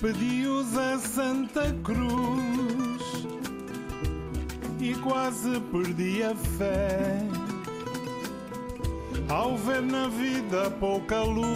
Pedi-os 0.00 0.76
a 0.76 0.98
Santa 0.98 1.72
Cruz 1.84 3.28
e 4.80 4.94
quase 4.94 5.60
perdi 5.70 6.24
a 6.24 6.34
fé 6.34 7.20
ao 9.28 9.56
ver 9.56 9.82
na 9.82 10.08
vida 10.08 10.72
pouca 10.80 11.22
luz. 11.22 11.46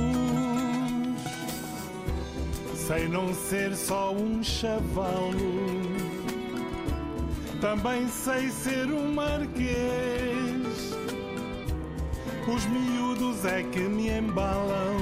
Sei 2.77 3.09
não 3.09 3.35
ser 3.35 3.75
só 3.75 4.13
um 4.13 4.45
chavalo, 4.45 5.35
também 7.61 8.07
sei 8.07 8.49
ser 8.51 8.87
um 8.93 9.13
marquês. 9.13 10.30
Os 12.53 12.67
miúdos 12.67 13.45
é 13.45 13.63
que 13.63 13.79
me 13.79 14.11
embalam 14.11 14.97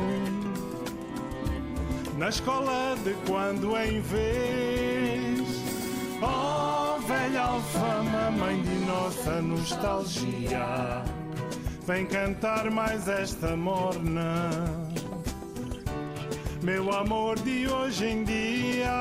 na 2.19 2.29
escola 2.29 2.95
de 3.03 3.15
quando 3.27 3.75
em 3.75 4.03
vez. 4.03 5.49
Oh, 6.21 7.01
velha 7.01 7.43
alfama, 7.43 8.31
mãe 8.33 8.61
de 8.61 8.75
nossa 8.85 9.41
nostalgia, 9.41 11.03
vem 11.87 12.05
cantar 12.05 12.71
mais 12.71 13.09
esta 13.09 13.57
morna. 13.57 14.51
Meu 16.63 16.93
amor 16.93 17.39
de 17.41 17.67
hoje 17.67 18.05
em 18.05 18.25
dia. 18.25 18.93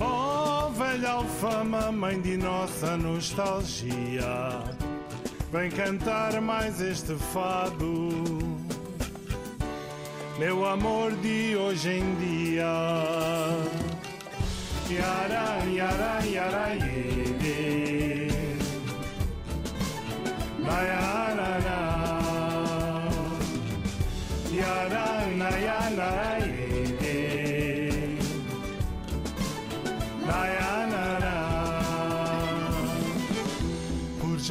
Oh, 0.00 0.68
velha 0.70 1.10
alfama, 1.10 1.92
mãe 1.92 2.20
de 2.20 2.36
nossa 2.36 2.96
nostalgia 2.96 4.81
Vem 5.52 5.70
cantar 5.70 6.40
mais 6.40 6.80
este 6.80 7.14
fado, 7.14 8.08
meu 10.38 10.64
amor 10.64 11.12
de 11.16 11.54
hoje 11.54 11.90
em 11.90 12.14
dia. 12.14 12.64
Yara, 14.90 15.62
yara, 15.70 16.24
yara. 16.24 16.68
Yara, 20.64 21.01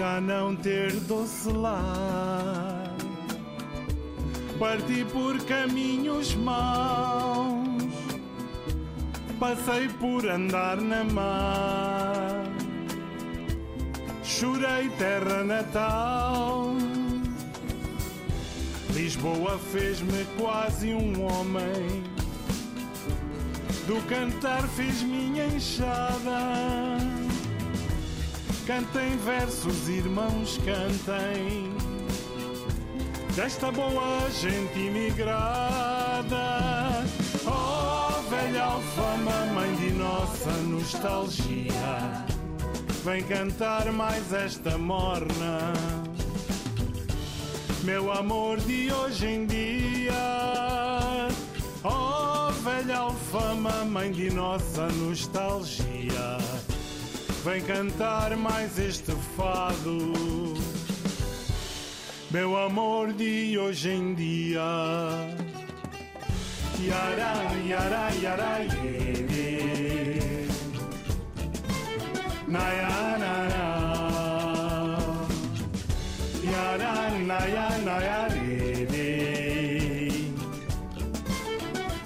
já 0.02 0.20
não 0.20 0.56
ter 0.56 0.92
doce 1.02 1.48
lar. 1.50 2.92
Parti 4.58 5.06
por 5.14 5.40
caminhos 5.46 6.34
maus, 6.34 7.94
passei 9.40 9.88
por 10.00 10.28
andar 10.28 10.82
na 10.82 11.04
mar, 11.04 12.46
chorei 14.24 14.90
terra 14.98 15.44
natal. 15.44 16.74
Lisboa 18.96 19.60
fez-me 19.72 20.26
quase 20.40 20.96
um 20.96 21.26
homem, 21.28 22.04
do 23.86 24.02
cantar 24.08 24.64
fez 24.70 25.04
minha 25.04 25.46
enxada 25.46 27.11
Cantem 28.72 29.18
versos, 29.18 29.90
irmãos, 29.90 30.58
cantem. 30.64 31.74
Desta 33.36 33.70
boa 33.70 34.30
gente 34.30 34.80
imigrada 34.80 36.24
Oh, 37.46 38.22
velha 38.30 38.64
alfama, 38.64 39.46
mãe 39.54 39.76
de 39.76 39.92
nossa 39.92 40.52
nostalgia 40.70 42.26
Vem 43.04 43.22
cantar 43.24 43.92
mais 43.92 44.32
esta 44.32 44.78
morna. 44.78 45.74
Meu 47.84 48.10
amor 48.10 48.58
de 48.62 48.90
hoje 48.94 49.26
em 49.28 49.46
dia 49.48 51.28
Oh, 51.84 52.50
velha 52.64 53.00
alfama, 53.00 53.84
mãe 53.84 54.14
de 54.14 54.30
nossa 54.30 54.88
nostalgia 54.88 56.38
Vem 57.44 57.60
cantar 57.64 58.38
mais 58.38 58.78
este 58.78 59.12
fado, 59.36 60.54
meu 62.30 62.56
amor 62.56 63.12
de 63.14 63.58
hoje 63.58 63.90
em 63.90 64.14
dia. 64.14 64.62
Yara, 66.80 67.34
yara, 67.68 68.10
yara, 68.22 68.60
yere. 68.84 70.48
Naya, 72.48 73.18
naya. 73.18 73.72
Yara, 76.44 77.10
naya. 77.26 77.72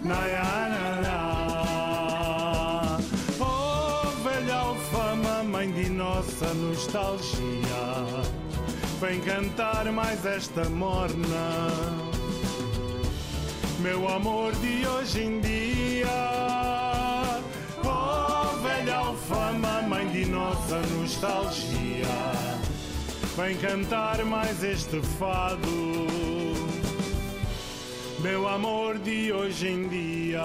Naya, 0.06 0.65
nostalgia. 6.96 8.24
Vem 9.02 9.20
cantar 9.20 9.92
mais 9.92 10.26
esta 10.26 10.70
morna. 10.70 11.70
Meu 13.80 14.08
amor 14.08 14.54
de 14.56 14.88
hoje 14.88 15.24
em 15.24 15.42
dia. 15.42 16.08
Oh, 17.84 18.58
velha 18.62 18.96
alfama, 18.96 19.82
mãe 19.82 20.08
de 20.08 20.26
nossa 20.26 20.80
nostalgia. 20.98 22.16
Vem 23.36 23.58
cantar 23.58 24.24
mais 24.24 24.64
este 24.64 25.02
fado. 25.20 26.08
Meu 28.22 28.48
amor 28.48 28.98
de 29.00 29.34
hoje 29.34 29.68
em 29.68 29.90
dia. 29.90 30.42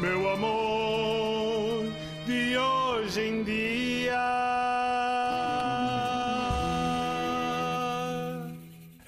Meu 0.00 0.28
amor 0.30 1.86
de 2.26 2.58
hoje 2.58 3.20
em 3.20 3.44
dia. 3.44 3.81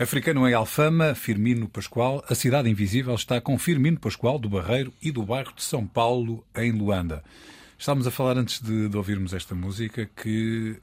Africano 0.05 0.47
em 0.47 0.53
Alfama, 0.53 1.15
Firmino 1.15 1.67
Pascoal. 1.67 2.23
A 2.29 2.35
Cidade 2.35 2.69
Invisível 2.69 3.15
está 3.15 3.41
com 3.41 3.59
Firmino 3.59 3.99
Pascoal, 3.99 4.39
do 4.39 4.51
Barreiro 4.51 4.93
e 5.01 5.11
do 5.11 5.23
bairro 5.23 5.55
de 5.55 5.63
São 5.63 5.87
Paulo, 5.87 6.45
em 6.55 6.71
Luanda. 6.73 7.25
Estávamos 7.79 8.07
a 8.07 8.11
falar 8.11 8.37
antes 8.37 8.61
de, 8.61 8.87
de 8.87 8.97
ouvirmos 8.99 9.33
esta 9.33 9.55
música 9.55 10.05
que 10.15 10.77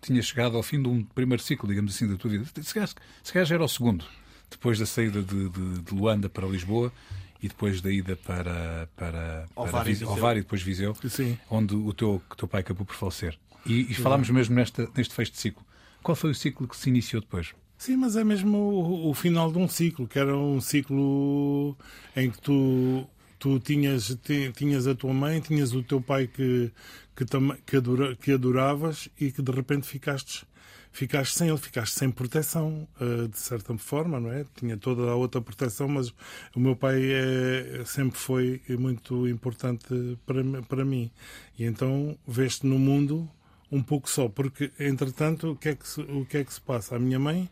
tinha 0.00 0.20
chegado 0.20 0.56
ao 0.56 0.62
fim 0.64 0.82
de 0.82 0.88
um 0.88 1.04
primeiro 1.04 1.40
ciclo, 1.40 1.68
digamos 1.68 1.94
assim, 1.94 2.08
da 2.08 2.16
tua 2.16 2.32
vida. 2.32 2.46
Se 2.60 2.74
calhar, 2.74 2.88
se 3.22 3.32
calhar 3.32 3.46
já 3.46 3.54
era 3.54 3.64
o 3.64 3.68
segundo, 3.68 4.04
depois 4.50 4.76
da 4.76 4.86
saída 4.86 5.22
de, 5.22 5.48
de, 5.50 5.78
de 5.80 5.94
Luanda 5.94 6.28
para 6.28 6.44
Lisboa 6.44 6.92
e 7.40 7.46
depois 7.46 7.80
da 7.80 7.92
ida 7.92 8.16
para, 8.16 8.88
para, 8.96 9.46
para 9.54 10.10
Ovar 10.10 10.36
e 10.36 10.40
depois 10.40 10.62
Viseu, 10.62 10.96
Sim. 11.08 11.38
onde 11.48 11.76
o 11.76 11.92
teu, 11.92 12.20
o 12.28 12.34
teu 12.34 12.48
pai 12.48 12.62
acabou 12.62 12.84
por 12.84 12.96
falecer. 12.96 13.38
E, 13.64 13.82
e 13.82 13.94
falámos 13.94 14.28
mesmo 14.30 14.56
nesta, 14.56 14.90
neste 14.96 15.14
fecho 15.14 15.30
de 15.30 15.38
ciclo. 15.38 15.64
Qual 16.02 16.16
foi 16.16 16.32
o 16.32 16.34
ciclo 16.34 16.66
que 16.66 16.76
se 16.76 16.88
iniciou 16.88 17.22
depois? 17.22 17.54
Sim, 17.78 17.96
mas 17.96 18.16
é 18.16 18.24
mesmo 18.24 18.58
o, 18.58 19.10
o, 19.10 19.14
final 19.14 19.52
de 19.52 19.58
um 19.58 19.68
ciclo, 19.68 20.08
que 20.08 20.18
era 20.18 20.36
um 20.36 20.60
ciclo 20.60 21.76
em 22.16 22.28
que 22.28 22.40
tu, 22.40 23.08
tu 23.38 23.60
tinhas, 23.60 24.18
tinhas 24.56 24.88
a 24.88 24.96
tua 24.96 25.14
mãe, 25.14 25.40
tinhas 25.40 25.72
o 25.72 25.82
teu 25.82 26.00
pai 26.00 26.26
que, 26.26 26.72
que, 27.14 27.24
que, 27.64 27.76
adora, 27.76 28.16
que 28.16 28.32
adoravas 28.32 29.08
e 29.18 29.30
que 29.30 29.40
de 29.40 29.52
repente 29.52 29.86
ficaste 29.86 30.44
ficaste 30.90 31.38
sem 31.38 31.48
ele, 31.48 31.58
ficaste 31.58 31.96
sem 31.96 32.10
proteção, 32.10 32.88
uh, 33.00 33.28
de 33.28 33.38
certa 33.38 33.76
forma, 33.78 34.18
não 34.18 34.32
é? 34.32 34.44
Tinha 34.56 34.76
toda 34.76 35.02
a 35.02 35.14
outra 35.14 35.40
proteção, 35.40 35.86
mas 35.86 36.12
o 36.56 36.58
meu 36.58 36.74
pai 36.74 37.00
é, 37.00 37.84
sempre 37.86 38.18
foi 38.18 38.60
muito 38.70 39.28
importante 39.28 40.18
para, 40.26 40.42
para 40.62 40.84
mim. 40.84 41.10
E 41.56 41.64
então 41.64 42.18
veste 42.26 42.66
no 42.66 42.78
mundo 42.78 43.30
um 43.70 43.82
pouco 43.82 44.08
só, 44.08 44.28
porque 44.28 44.70
entretanto 44.78 45.52
o 45.52 45.56
que, 45.56 45.70
é 45.70 45.74
que 45.74 45.86
se, 45.86 46.00
o 46.00 46.24
que 46.24 46.38
é 46.38 46.44
que 46.44 46.52
se 46.52 46.60
passa? 46.60 46.96
A 46.96 46.98
minha 46.98 47.18
mãe 47.18 47.48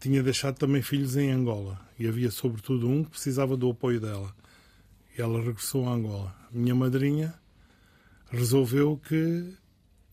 tinha 0.00 0.22
deixado 0.22 0.56
também 0.56 0.82
filhos 0.82 1.16
em 1.16 1.30
Angola 1.30 1.80
e 1.98 2.06
havia 2.06 2.30
sobretudo 2.30 2.88
um 2.88 3.04
que 3.04 3.10
precisava 3.10 3.56
do 3.56 3.70
apoio 3.70 4.00
dela. 4.00 4.34
E 5.16 5.22
ela 5.22 5.40
regressou 5.40 5.88
a 5.88 5.92
Angola. 5.92 6.34
Minha 6.52 6.74
madrinha 6.74 7.34
resolveu 8.30 9.00
que 9.08 9.54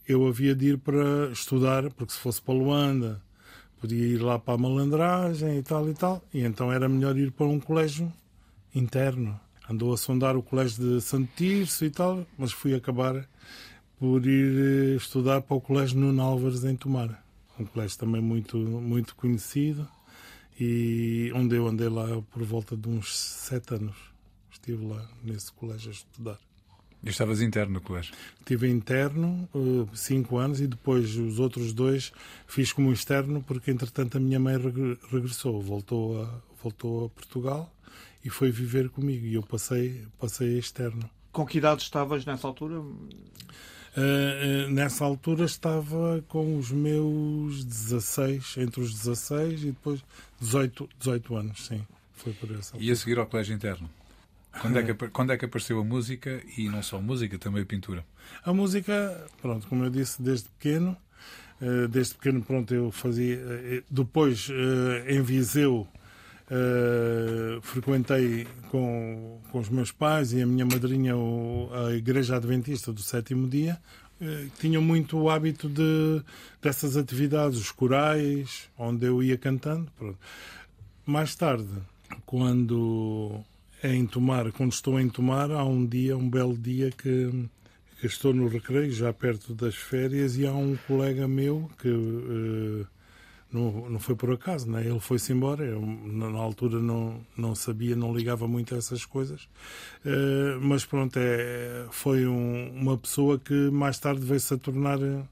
eu 0.08 0.28
havia 0.28 0.56
de 0.56 0.70
ir 0.70 0.78
para 0.78 1.32
estudar, 1.32 1.90
porque 1.92 2.14
se 2.14 2.20
fosse 2.20 2.42
para 2.42 2.54
Luanda 2.54 3.22
podia 3.82 4.06
ir 4.06 4.22
lá 4.22 4.38
para 4.38 4.54
a 4.54 4.58
malandragem 4.58 5.58
e 5.58 5.64
tal 5.64 5.90
e 5.90 5.94
tal, 5.96 6.24
e 6.32 6.42
então 6.42 6.72
era 6.72 6.88
melhor 6.88 7.18
ir 7.18 7.32
para 7.32 7.48
um 7.48 7.60
colégio 7.60 8.14
interno. 8.76 9.38
Andou 9.68 9.92
a 9.92 9.98
sondar 9.98 10.38
o 10.38 10.44
colégio 10.44 10.84
de 10.84 11.02
Santo 11.02 11.28
Tirso 11.36 11.84
e 11.84 11.90
tal, 11.90 12.26
mas 12.38 12.52
fui 12.52 12.76
acabar 12.76 13.28
por 14.02 14.26
ir 14.26 14.94
eh, 14.94 14.96
estudar 14.96 15.44
para 15.44 15.56
o 15.56 15.62
Colégio 15.62 16.00
Nuno 16.00 16.24
Álvares 16.24 16.64
em 16.64 16.76
Tomar. 16.76 17.24
Um 17.60 17.66
colégio 17.66 18.00
também 18.00 18.20
muito, 18.20 18.58
muito 18.58 19.16
conhecido 19.16 19.88
e 20.60 21.32
onde 21.36 21.56
eu 21.56 21.68
andei 21.68 21.88
lá 21.88 22.20
por 22.32 22.42
volta 22.42 22.76
de 22.76 22.90
uns 22.90 23.16
sete 23.16 23.76
anos. 23.76 23.96
Estive 24.52 24.88
lá 24.88 25.08
nesse 25.24 25.54
colégio 25.54 25.90
a 25.90 25.94
estudar. 25.94 26.40
E 27.04 27.10
estavas 27.10 27.44
interno 27.44 27.76
no 27.76 27.82
colégio? 27.82 28.16
Estive 28.40 28.68
interno 28.68 29.48
uh, 29.54 29.88
cinco 29.94 30.40
anos 30.40 30.60
e 30.62 30.66
depois 30.66 31.16
os 31.16 31.38
outros 31.38 31.72
dois 31.72 32.12
fiz 32.48 32.74
como 32.74 32.92
externo 32.92 33.44
porque 33.44 33.70
entretanto 33.70 34.18
a 34.18 34.20
minha 34.20 34.40
mãe 34.40 34.56
regressou, 35.12 35.62
voltou 35.62 36.24
a, 36.24 36.42
voltou 36.64 37.06
a 37.06 37.10
Portugal 37.10 37.72
e 38.26 38.32
foi 38.32 38.50
viver 38.50 38.90
comigo 38.90 39.28
e 39.28 39.36
eu 39.36 39.44
passei, 39.44 40.08
passei 40.20 40.58
externo. 40.58 41.08
Com 41.32 41.46
que 41.46 41.60
idade 41.60 41.84
estavas 41.84 42.26
nessa 42.26 42.48
altura? 42.48 42.82
Uh, 43.96 44.70
nessa 44.72 45.04
altura 45.04 45.44
estava 45.44 46.24
com 46.30 46.58
os 46.58 46.72
meus 46.72 47.64
16, 47.66 48.56
entre 48.58 48.82
os 48.82 48.94
16 48.94 49.64
e 49.64 49.66
depois 49.68 50.02
18, 50.40 50.90
18 50.98 51.36
anos, 51.36 51.66
sim. 51.66 51.86
Foi 52.14 52.32
por 52.34 52.50
essa 52.52 52.76
altura. 52.76 52.84
E 52.84 52.92
a 52.92 52.96
seguir 52.96 53.20
ao 53.20 53.26
colégio 53.26 53.54
interno? 53.54 53.90
Quando 54.62 54.80
é, 54.80 54.84
que, 54.84 54.94
quando 55.10 55.32
é 55.32 55.38
que 55.38 55.46
apareceu 55.46 55.80
a 55.80 55.84
música 55.84 56.42
e 56.58 56.70
não 56.70 56.84
só 56.84 56.98
a 56.98 57.02
música, 57.02 57.38
também 57.38 57.64
a 57.64 57.66
pintura? 57.66 58.06
A 58.44 58.54
música, 58.54 59.26
pronto, 59.42 59.68
como 59.68 59.86
eu 59.86 59.90
disse, 59.90 60.22
desde 60.22 60.48
pequeno. 60.50 60.96
Desde 61.90 62.16
pequeno, 62.16 62.42
pronto, 62.42 62.74
eu 62.74 62.92
fazia. 62.92 63.40
Depois, 63.90 64.50
em 65.08 65.22
Viseu, 65.22 65.88
Uh, 66.52 67.62
frequentei 67.62 68.46
com, 68.70 69.40
com 69.50 69.60
os 69.60 69.70
meus 69.70 69.90
pais 69.90 70.34
e 70.34 70.42
a 70.42 70.46
minha 70.46 70.66
madrinha 70.66 71.16
o, 71.16 71.70
a 71.72 71.94
Igreja 71.94 72.36
Adventista 72.36 72.92
do 72.92 73.02
Sétimo 73.02 73.48
Dia. 73.48 73.80
Uh, 74.20 74.52
tinham 74.60 74.82
muito 74.82 75.18
o 75.18 75.30
hábito 75.30 75.70
de, 75.70 76.22
dessas 76.62 76.98
atividades, 76.98 77.58
os 77.58 77.72
corais, 77.72 78.70
onde 78.78 79.06
eu 79.06 79.24
ia 79.24 79.38
cantando. 79.38 79.90
Pronto. 79.98 80.20
Mais 81.06 81.34
tarde, 81.36 81.70
quando 82.26 83.40
em 83.82 84.06
Tomar, 84.06 84.52
quando 84.52 84.74
estou 84.74 85.00
em 85.00 85.08
Tomar, 85.08 85.52
há 85.52 85.64
um 85.64 85.86
dia, 85.86 86.18
um 86.18 86.30
belo 86.30 86.58
dia 86.58 86.92
que, 86.92 87.48
que 88.02 88.08
estou 88.08 88.34
no 88.34 88.50
recreio, 88.50 88.92
já 88.92 89.14
perto 89.14 89.56
das 89.56 89.76
férias, 89.76 90.38
e 90.38 90.46
há 90.46 90.52
um 90.52 90.78
colega 90.86 91.30
meu 91.30 91.72
que 91.80 91.88
uh, 91.88 92.86
não, 93.52 93.90
não 93.90 94.00
foi 94.00 94.16
por 94.16 94.32
acaso, 94.32 94.70
né? 94.70 94.86
ele 94.88 95.00
foi-se 95.00 95.34
embora. 95.34 95.64
Eu, 95.64 95.82
na, 95.82 96.40
altura, 96.40 96.80
não, 96.80 97.20
não 97.36 97.54
sabia, 97.54 97.96
não 97.96 98.16
ligava 98.16 98.48
muito 98.48 98.74
a 98.74 98.78
essas 98.78 99.06
coisas. 99.06 99.44
Uh, 100.06 100.60
mas 100.62 100.86
pronto, 100.86 101.18
é, 101.18 101.86
foi 101.92 102.26
um, 102.26 102.72
uma 102.72 102.98
pessoa 102.98 103.38
que 103.38 103.54
mais 103.70 104.00
tarde 104.00 104.22
veio-se 104.22 104.54
a 104.54 104.58
tornar 104.58 105.02
eh, 105.02 105.24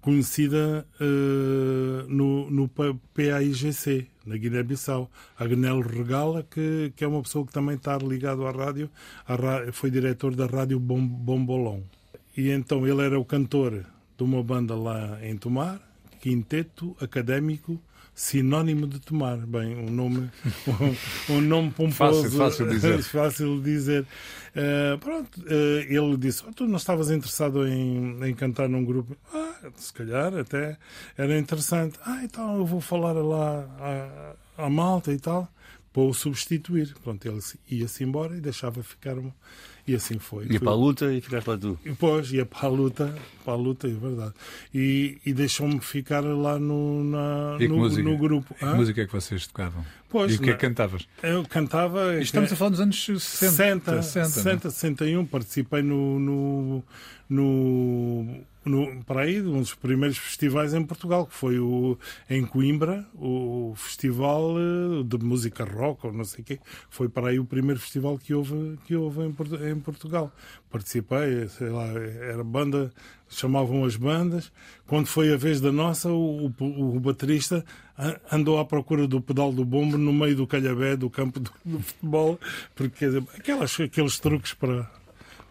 conhecida 0.00 0.86
uh, 1.00 2.08
no, 2.08 2.50
no 2.50 2.68
PAIGC, 2.68 4.08
na 4.24 4.36
Guiné-Bissau. 4.36 5.10
Agnello 5.38 5.82
Regala, 5.82 6.42
que, 6.42 6.92
que 6.96 7.04
é 7.04 7.08
uma 7.08 7.22
pessoa 7.22 7.46
que 7.46 7.52
também 7.52 7.76
está 7.76 7.98
ligado 7.98 8.46
à 8.46 8.50
rádio, 8.50 8.88
à, 9.28 9.70
foi 9.72 9.90
diretor 9.90 10.34
da 10.34 10.46
rádio 10.46 10.80
Bom, 10.80 11.06
Bombolão. 11.06 11.82
E 12.34 12.48
então 12.50 12.86
ele 12.86 13.02
era 13.02 13.18
o 13.18 13.24
cantor 13.24 13.84
de 14.16 14.24
uma 14.24 14.42
banda 14.42 14.74
lá 14.74 15.18
em 15.22 15.36
Tomar, 15.36 15.89
quinteto 16.20 16.96
académico 17.00 17.80
sinónimo 18.14 18.86
de 18.86 19.00
tomar. 19.00 19.38
Bem, 19.38 19.76
um 19.76 19.90
nome, 19.90 20.30
um, 21.28 21.34
um 21.34 21.40
nome 21.40 21.70
pomposo. 21.70 22.24
Fácil, 22.24 22.38
fácil 22.38 22.68
dizer. 22.68 23.02
fácil 23.02 23.62
dizer. 23.62 24.06
Uh, 24.54 24.98
pronto, 24.98 25.40
uh, 25.40 25.80
ele 25.88 26.16
disse: 26.18 26.44
oh, 26.46 26.52
Tu 26.52 26.66
não 26.66 26.76
estavas 26.76 27.10
interessado 27.10 27.66
em, 27.66 28.22
em 28.24 28.34
cantar 28.34 28.68
num 28.68 28.84
grupo? 28.84 29.16
Ah, 29.32 29.70
se 29.76 29.92
calhar 29.92 30.34
até 30.36 30.76
era 31.16 31.38
interessante. 31.38 31.98
Ah, 32.04 32.20
então 32.22 32.56
eu 32.56 32.66
vou 32.66 32.80
falar 32.80 33.12
lá 33.12 34.36
à, 34.56 34.64
à 34.66 34.70
malta 34.70 35.12
e 35.12 35.18
tal, 35.18 35.48
para 35.92 36.02
o 36.02 36.12
substituir. 36.12 36.94
Pronto, 37.02 37.26
ele 37.26 37.40
ia-se 37.68 38.04
embora 38.04 38.36
e 38.36 38.40
deixava 38.40 38.82
ficar 38.82 39.16
e 39.86 39.94
assim 39.94 40.18
foi. 40.18 40.46
Ia 40.46 40.60
para 40.60 40.70
a 40.70 40.74
luta 40.74 41.12
e 41.12 41.20
ficaste 41.20 41.46
lá 41.46 41.58
tu. 41.58 41.78
E 41.84 41.90
depois 41.90 42.32
ia 42.32 42.46
para 42.46 42.66
a 42.66 42.70
luta, 42.70 43.14
para 43.44 43.52
a 43.52 43.56
luta, 43.56 43.86
é 43.86 43.90
verdade. 43.90 44.34
E, 44.74 45.18
e 45.24 45.32
deixou-me 45.32 45.80
ficar 45.80 46.20
lá 46.20 46.58
no, 46.58 47.04
na, 47.04 47.58
no, 47.58 47.88
no, 47.88 48.18
grupo. 48.18 48.54
Que 48.54 48.64
música 48.64 49.02
é 49.02 49.06
que 49.06 49.12
vocês 49.12 49.46
tocavam? 49.46 49.84
Pois, 50.08 50.32
e 50.32 50.36
o 50.36 50.40
que 50.40 50.50
é 50.50 50.54
que 50.54 50.60
cantavas? 50.60 51.06
Eu 51.22 51.44
cantava. 51.44 52.16
E 52.16 52.22
estamos 52.22 52.52
a 52.52 52.56
falar 52.56 52.70
dos 52.70 52.80
anos 52.80 53.04
60. 53.04 54.02
60, 54.02 54.02
60, 54.02 54.28
60 54.28 54.70
61. 54.70 55.26
Participei 55.26 55.82
no, 55.82 56.18
no, 56.18 56.84
no 57.28 58.44
no, 58.64 59.02
para 59.04 59.22
aí, 59.22 59.40
um 59.40 59.60
dos 59.60 59.74
primeiros 59.74 60.18
festivais 60.18 60.74
em 60.74 60.84
Portugal, 60.84 61.26
que 61.26 61.34
foi 61.34 61.58
o, 61.58 61.98
em 62.28 62.44
Coimbra, 62.44 63.06
o 63.14 63.72
Festival 63.74 64.54
eh, 64.58 65.02
de 65.02 65.16
Música 65.24 65.64
Rock, 65.64 66.06
ou 66.06 66.12
não 66.12 66.24
sei 66.24 66.42
o 66.42 66.44
quê. 66.44 66.60
Foi 66.90 67.08
para 67.08 67.28
aí 67.28 67.40
o 67.40 67.44
primeiro 67.44 67.80
festival 67.80 68.18
que 68.18 68.34
houve, 68.34 68.78
que 68.84 68.94
houve 68.94 69.22
em, 69.22 69.32
em 69.70 69.80
Portugal. 69.80 70.32
Participei, 70.70 71.48
sei 71.48 71.68
lá, 71.68 71.86
era 71.86 72.42
banda, 72.44 72.92
chamavam 73.28 73.84
as 73.84 73.96
bandas. 73.96 74.52
Quando 74.86 75.06
foi 75.06 75.32
a 75.32 75.36
vez 75.36 75.60
da 75.60 75.72
nossa, 75.72 76.08
o, 76.10 76.46
o, 76.46 76.96
o 76.96 77.00
baterista 77.00 77.64
andou 78.30 78.58
à 78.58 78.64
procura 78.64 79.06
do 79.06 79.20
pedal 79.20 79.52
do 79.52 79.64
bombo 79.64 79.98
no 79.98 80.12
meio 80.12 80.36
do 80.36 80.46
calhabé 80.46 80.96
do 80.96 81.10
campo 81.10 81.40
do, 81.40 81.50
do 81.64 81.80
futebol, 81.80 82.38
porque 82.74 83.06
aquelas, 83.36 83.78
aqueles 83.78 84.18
truques 84.18 84.54
para, 84.54 84.90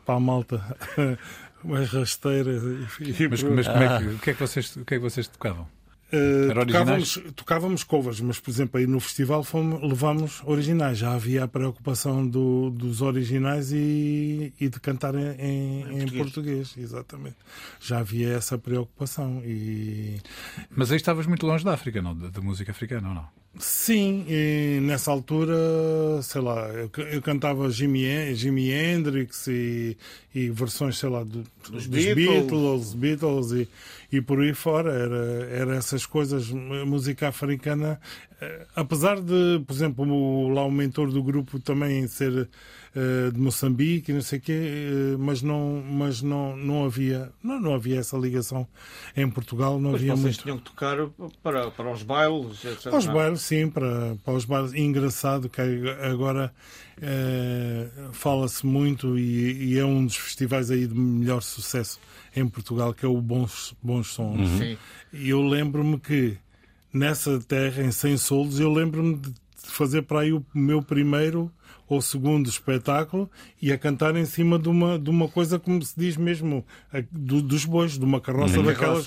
para 0.05 0.15
a 0.15 0.19
malta 0.19 0.77
umas 1.63 1.89
rasteiras. 1.89 2.63
E, 2.99 3.27
mas, 3.27 3.43
mas 3.43 3.67
como 3.67 3.83
é 3.83 3.99
que, 3.99 4.05
o, 4.05 4.19
que 4.19 4.29
é 4.31 4.33
que 4.33 4.39
vocês, 4.39 4.75
o 4.75 4.85
que 4.85 4.95
é 4.95 4.97
que 4.97 5.03
vocês 5.03 5.27
tocavam? 5.27 5.67
Uh, 6.11 6.65
tocávamos, 6.65 7.19
tocávamos 7.35 7.83
covers, 7.83 8.19
mas 8.19 8.39
por 8.39 8.49
exemplo 8.49 8.79
aí 8.79 8.87
no 8.87 8.99
festival 8.99 9.43
fomos, 9.43 9.81
levámos 9.81 10.41
originais. 10.43 10.97
Já 10.97 11.13
havia 11.13 11.43
a 11.43 11.47
preocupação 11.47 12.27
do, 12.27 12.71
dos 12.71 13.01
originais 13.01 13.71
e, 13.71 14.51
e 14.59 14.69
de 14.69 14.79
cantar 14.79 15.13
em, 15.13 15.35
em, 15.39 15.81
em 15.81 15.99
português. 15.99 16.21
português. 16.23 16.75
exatamente. 16.77 17.37
Já 17.79 17.99
havia 17.99 18.33
essa 18.33 18.57
preocupação. 18.57 19.41
E... 19.45 20.19
Mas 20.75 20.91
aí 20.91 20.97
estavas 20.97 21.27
muito 21.27 21.45
longe 21.45 21.63
da 21.63 21.73
África, 21.73 22.01
não? 22.01 22.15
Da, 22.15 22.29
da 22.29 22.41
música 22.41 22.71
africana, 22.71 23.07
ou 23.09 23.13
não? 23.13 23.39
Sim, 23.57 24.25
nessa 24.83 25.11
altura, 25.11 26.21
sei 26.21 26.39
lá, 26.39 26.69
eu, 26.69 26.89
eu 27.11 27.21
cantava 27.21 27.69
Jimi, 27.69 28.33
Jimi 28.35 28.71
Hendrix 28.71 29.47
e, 29.47 29.97
e 30.33 30.49
versões, 30.49 30.97
sei 30.97 31.09
lá, 31.09 31.23
do, 31.23 31.43
dos, 31.69 31.87
Beatles. 31.87 32.15
Beatles, 32.15 32.93
Beatles 32.93 33.51
e, 33.51 33.67
e 34.11 34.21
por 34.21 34.41
aí 34.41 34.53
fora. 34.53 34.91
Era, 34.91 35.45
era 35.49 35.75
essas 35.75 36.05
coisas, 36.05 36.49
música 36.49 37.27
africana. 37.29 37.99
Eh, 38.41 38.65
Apesar 38.75 39.19
de, 39.21 39.61
por 39.65 39.73
exemplo, 39.73 40.05
o, 40.07 40.49
lá 40.49 40.63
o 40.63 40.71
mentor 40.71 41.11
do 41.11 41.21
grupo 41.21 41.59
também 41.59 42.07
ser 42.07 42.49
eh, 42.95 43.31
de 43.31 43.39
Moçambique 43.39 44.11
e 44.11 44.15
não 44.15 44.21
sei 44.21 44.39
o 44.39 44.41
quê, 44.41 44.51
eh, 44.53 45.17
mas 45.19 45.41
não, 45.41 45.83
mas 45.85 46.21
não, 46.21 46.55
não 46.55 46.85
havia, 46.85 47.31
não, 47.43 47.59
não 47.59 47.73
havia 47.75 47.99
essa 47.99 48.17
ligação 48.17 48.67
em 49.15 49.29
Portugal, 49.29 49.79
não 49.79 49.91
Mas 49.91 50.01
havia 50.01 50.13
vocês 50.15 50.23
muito. 50.23 50.41
tinham 50.43 50.57
que 50.57 50.63
tocar 50.63 50.97
para, 51.43 51.69
para 51.71 51.91
os 51.91 52.01
bailes, 52.03 52.63
etc. 52.65 52.83
Para 52.83 52.97
os 52.97 53.05
bailes, 53.05 53.41
sim, 53.41 53.69
para, 53.69 54.15
para 54.23 54.33
os 54.33 54.45
bailes. 54.45 54.73
E 54.73 54.79
engraçado 54.81 55.49
que 55.49 55.61
agora 56.01 56.51
eh, 57.01 57.87
fala-se 58.13 58.65
muito 58.65 59.17
e, 59.19 59.73
e 59.73 59.77
é 59.79 59.85
um 59.85 60.05
dos 60.05 60.15
festivais 60.15 60.71
aí 60.71 60.87
de 60.87 60.95
melhor 60.95 61.41
sucesso 61.41 61.99
em 62.35 62.47
Portugal, 62.47 62.93
que 62.93 63.05
é 63.05 63.09
o 63.09 63.19
Bons, 63.21 63.75
Bons 63.81 64.07
Sons. 64.07 64.47
Sim. 64.57 64.77
E 65.13 65.29
eu 65.29 65.41
lembro-me 65.41 65.99
que 65.99 66.37
nessa 66.93 67.39
terra, 67.39 67.83
em 67.83 67.91
100 67.91 68.17
solos, 68.17 68.59
eu 68.59 68.71
lembro-me 68.71 69.15
de 69.17 69.33
fazer 69.63 70.01
para 70.03 70.21
aí 70.21 70.33
o 70.33 70.45
meu 70.53 70.81
primeiro 70.81 71.51
ou 71.87 72.01
segundo 72.01 72.47
espetáculo 72.47 73.29
e 73.61 73.71
a 73.71 73.77
cantar 73.77 74.15
em 74.15 74.25
cima 74.25 74.59
de 74.59 74.69
uma, 74.69 74.99
de 74.99 75.09
uma 75.09 75.27
coisa, 75.27 75.57
como 75.57 75.81
se 75.83 75.93
diz 75.97 76.15
mesmo, 76.17 76.63
a- 76.93 77.03
do- 77.11 77.41
dos 77.41 77.65
bois, 77.65 77.97
de 77.97 78.05
uma 78.05 78.21
carroça, 78.21 78.53
daquelas, 78.73 79.05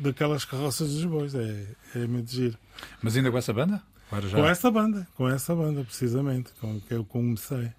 daquelas 0.00 0.44
carroças 0.44 0.92
dos 0.92 1.04
bois. 1.04 1.34
É, 1.34 1.66
é 1.96 2.06
muito 2.06 2.30
giro. 2.30 2.56
Mas 3.02 3.16
ainda 3.16 3.30
com 3.30 3.38
essa 3.38 3.52
banda? 3.52 3.82
Já. 4.28 4.36
Com 4.38 4.46
essa 4.46 4.70
banda, 4.70 5.08
com 5.14 5.28
essa 5.28 5.54
banda, 5.54 5.84
precisamente, 5.84 6.50
com 6.60 6.80
que 6.80 6.94
eu 6.94 7.04
comecei. 7.04 7.70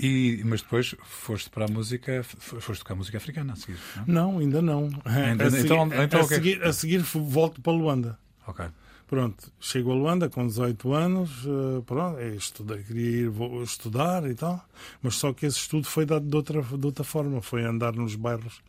E, 0.00 0.42
mas 0.44 0.60
depois 0.60 0.94
foste 1.04 1.48
para 1.50 1.66
a 1.66 1.68
música, 1.68 2.22
foste 2.24 2.80
tocar 2.80 2.94
música 2.94 3.16
africana 3.18 3.52
a 3.52 3.56
seguir, 3.56 3.78
não? 4.06 4.32
Não, 4.32 4.38
ainda 4.40 4.60
não. 4.60 4.90
Ainda- 5.04 5.44
a, 5.46 5.50
seguir, 5.50 5.64
então- 5.64 5.86
então 6.02 6.20
a, 6.20 6.22
é 6.24 6.26
seguir, 6.26 6.62
a 6.64 6.72
seguir 6.72 6.98
volto 6.98 7.60
para 7.62 7.72
Luanda. 7.72 8.18
Ok. 8.46 8.66
Pronto, 9.06 9.52
chego 9.60 9.92
a 9.92 9.94
Luanda 9.94 10.30
com 10.30 10.46
18 10.46 10.94
anos, 10.94 11.30
eh, 11.46 11.82
pronto, 11.84 12.18
eu 12.18 12.34
estudei, 12.34 12.82
queria 12.82 13.26
ir 13.26 13.32
estudar 13.62 14.28
e 14.28 14.34
tal, 14.34 14.64
mas 15.02 15.16
só 15.16 15.30
que 15.32 15.44
esse 15.44 15.58
estudo 15.58 15.86
foi 15.86 16.06
dado 16.06 16.26
de 16.26 16.34
outra, 16.34 16.62
de 16.62 16.86
outra 16.86 17.04
forma, 17.04 17.42
foi 17.42 17.64
andar 17.64 17.92
nos 17.92 18.16
bairros, 18.16 18.62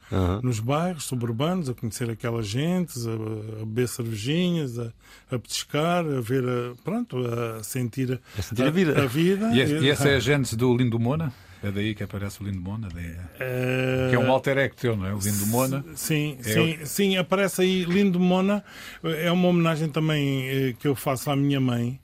nos 0.43 0.59
bairros 0.59 1.05
suburbanos, 1.05 1.69
a 1.69 1.73
conhecer 1.73 2.09
aquelas 2.09 2.47
gentes, 2.47 3.07
a, 3.07 3.13
a 3.13 3.65
beber 3.65 3.87
cervejinhas, 3.87 4.77
a, 4.77 4.91
a 5.31 5.39
petiscar, 5.39 6.05
a 6.05 6.19
ver, 6.19 6.43
a, 6.43 6.75
pronto, 6.83 7.17
a 7.17 7.63
sentir, 7.63 8.19
A 8.37 8.41
sentir 8.41 8.63
a 8.63 8.69
vida. 8.69 9.01
A, 9.01 9.05
vida 9.07 9.55
E, 9.55 9.85
e 9.85 9.89
essa 9.89 10.09
é 10.09 10.17
a 10.17 10.19
gente 10.21 10.53
do 10.57 10.75
Lindo 10.75 10.99
Mona? 10.99 11.33
É 11.67 11.71
daí 11.71 11.95
que 11.95 12.03
aparece 12.03 12.43
o 12.43 12.45
Lindo 12.45 12.61
Mona? 12.61 12.87
daí- 12.93 13.15
Eh, 13.39 14.07
Que 14.09 14.15
é 14.15 14.19
um 14.19 14.29
alter 14.31 14.57
ego 14.57 14.75
teu, 14.75 14.95
não 14.95 15.07
é? 15.07 15.13
O 15.13 15.19
Lindo 15.19 15.47
Mona. 15.47 15.83
Sim, 15.95 16.37
É 16.41 16.43
sim, 16.43 16.77
sim, 16.85 17.17
aparece 17.17 17.61
aí 17.61 17.83
Lindo 17.85 18.19
Mona. 18.19 18.63
É 19.03 19.31
uma 19.31 19.47
homenagem 19.47 19.89
também 19.89 20.47
eh, 20.47 20.75
que 20.77 20.87
eu 20.87 20.93
faço 20.95 21.31
à 21.31 21.35
minha 21.35 21.59
mãe, 21.59 21.99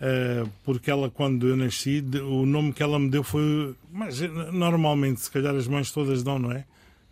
eh, 0.00 0.44
porque 0.64 0.90
ela, 0.90 1.08
quando 1.10 1.48
eu 1.48 1.56
nasci, 1.56 2.04
o 2.28 2.44
nome 2.44 2.72
que 2.74 2.82
ela 2.82 2.98
me 2.98 3.08
deu 3.08 3.22
foi. 3.22 3.74
Mas 3.90 4.20
eh, 4.20 4.28
normalmente, 4.52 5.20
se 5.20 5.30
calhar 5.30 5.54
as 5.54 5.66
mães 5.66 5.90
todas 5.90 6.22
dão, 6.22 6.38
não 6.38 6.52
é? 6.52 6.64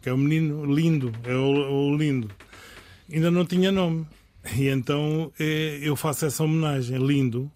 Que 0.03 0.11
é 0.11 0.13
o 0.13 0.19
menino 0.19 0.67
lindo, 0.67 1.11
é 1.25 1.35
o, 1.35 1.91
o 1.93 1.97
lindo. 1.97 2.31
Ainda 3.11 3.31
não 3.31 3.47
tinha 3.47 3.73
nome. 3.73 4.07
E 4.57 4.69
então 4.69 5.33
eh, 5.41 5.79
eu 5.81 5.97
faço 5.97 6.27
essa 6.27 6.45
homenagem, 6.45 6.99
lindo. 6.99 7.51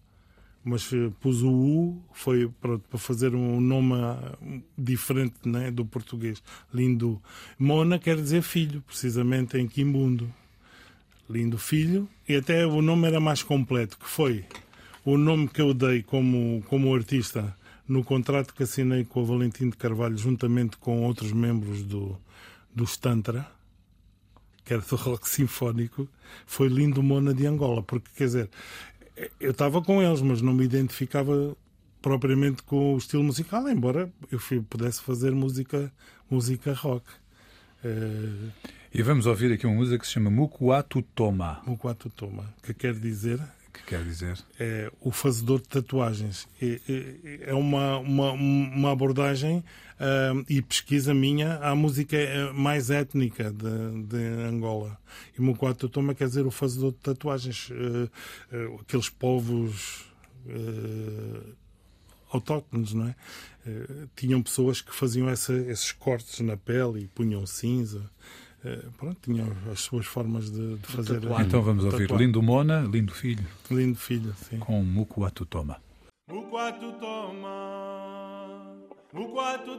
Mas 0.64 0.92
eh, 0.92 1.10
pus 1.20 1.42
o 1.42 1.50
U, 1.50 2.02
foi 2.12 2.50
pronto, 2.60 2.84
para 2.88 2.98
fazer 2.98 3.34
um 3.34 3.60
nome 3.60 3.94
ah, 3.94 4.36
diferente 4.76 5.34
né, 5.44 5.70
do 5.70 5.84
português. 5.84 6.42
Lindo. 6.72 7.22
Mona 7.58 7.98
quer 7.98 8.16
dizer 8.16 8.42
filho, 8.42 8.82
precisamente 8.82 9.56
em 9.56 9.66
Quimbundo. 9.66 10.28
Lindo 11.28 11.58
filho. 11.58 12.08
E 12.28 12.36
até 12.36 12.66
o 12.66 12.82
nome 12.82 13.06
era 13.06 13.20
mais 13.20 13.42
completo, 13.42 13.98
que 13.98 14.08
foi 14.08 14.44
o 15.04 15.16
nome 15.16 15.48
que 15.48 15.60
eu 15.60 15.72
dei 15.72 16.02
como, 16.02 16.62
como 16.68 16.94
artista 16.94 17.56
no 17.88 18.04
contrato 18.04 18.52
que 18.52 18.62
assinei 18.62 19.04
com 19.04 19.22
o 19.22 19.24
Valentim 19.24 19.70
de 19.70 19.76
Carvalho, 19.76 20.18
juntamente 20.18 20.76
com 20.76 21.02
outros 21.04 21.32
membros 21.32 21.82
do, 21.82 22.18
do 22.74 22.84
Tantra, 22.98 23.50
que 24.62 24.74
era 24.74 24.82
do 24.82 24.94
rock 24.96 25.26
sinfónico, 25.26 26.06
foi 26.44 26.68
Lindo 26.68 27.02
Mona 27.02 27.32
de 27.32 27.46
Angola. 27.46 27.82
Porque, 27.82 28.10
quer 28.14 28.24
dizer, 28.24 28.50
eu 29.40 29.50
estava 29.50 29.82
com 29.82 30.02
eles, 30.02 30.20
mas 30.20 30.40
não 30.42 30.52
me 30.52 30.64
identificava 30.64 31.56
propriamente 32.00 32.62
com 32.62 32.94
o 32.94 32.98
estilo 32.98 33.24
musical, 33.24 33.68
embora 33.68 34.10
eu 34.30 34.38
pudesse 34.68 35.00
fazer 35.02 35.32
música, 35.32 35.92
música 36.30 36.72
rock. 36.72 37.04
Eh, 37.84 38.50
E 38.94 39.02
vamos 39.02 39.26
ouvir 39.26 39.52
aqui 39.52 39.66
uma 39.66 39.76
música 39.76 39.98
que 39.98 40.06
se 40.06 40.12
chama 40.12 40.30
Mukuatu 40.30 41.02
Toma, 41.02 41.62
Quatro 41.78 42.08
Toma, 42.10 42.52
que 42.62 42.72
quer 42.72 42.94
dizer 42.94 43.40
que 43.72 43.82
quer 43.84 44.02
dizer. 44.04 44.38
é 44.58 44.90
o 45.00 45.10
fazedor 45.10 45.60
de 45.60 45.68
tatuagens. 45.68 46.48
É, 46.60 46.80
é- 46.88 47.50
é 47.50 47.54
uma, 47.54 47.98
uma, 47.98 48.32
uma 48.32 48.90
abordagem 48.92 49.62
ah, 50.00 50.32
e 50.48 50.60
pesquisa 50.62 51.12
minha 51.14 51.56
à 51.58 51.74
música 51.74 52.16
eh, 52.16 52.52
mais 52.52 52.90
étnica 52.90 53.50
de, 53.52 54.02
de 54.04 54.16
Angola. 54.48 54.98
E 55.36 55.40
Mukwatu 55.42 55.88
Toma 55.88 56.14
quer 56.14 56.28
dizer 56.28 56.46
o 56.46 56.50
fazedor 56.50 56.92
de 56.92 56.98
tatuagens. 56.98 57.68
Eh, 57.70 58.08
eh, 58.52 58.76
aqueles 58.80 59.08
povos 59.08 60.06
autóctones, 62.30 62.92
não 62.92 63.08
é? 63.08 63.14
Tinham 64.16 64.42
pessoas 64.42 64.80
que 64.80 64.94
faziam 64.94 65.28
essa- 65.28 65.52
esses 65.54 65.92
cortes 65.92 66.40
na 66.40 66.56
pele 66.56 67.02
e 67.02 67.06
punham 67.08 67.44
cinza. 67.46 68.10
Eh, 68.64 68.82
pronto, 68.96 69.16
tinham 69.22 69.46
as 69.72 69.80
suas 69.80 70.04
formas 70.06 70.50
de, 70.50 70.76
de 70.76 70.86
fazer. 70.88 71.20
tatuar. 71.20 71.42
Então 71.46 71.62
vamos 71.62 71.84
ouvir 71.84 72.02
Tatuar. 72.08 72.20
Lindo 72.20 72.42
Mona, 72.42 72.80
Lindo 72.80 73.14
Filho, 73.14 73.46
Lindo 73.70 73.96
filho, 73.98 74.34
sim. 74.34 74.58
com 74.58 74.82
Mukuatu 74.82 75.46
Toma. 75.46 75.80
Mukwatu 76.30 76.92
toma, 77.00 77.54
mukwatu 79.12 79.78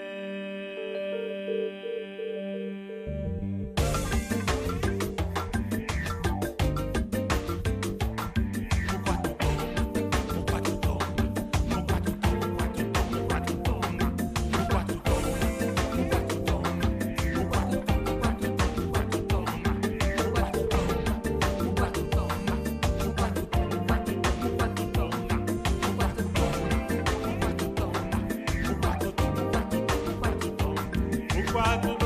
O 31.66 32.03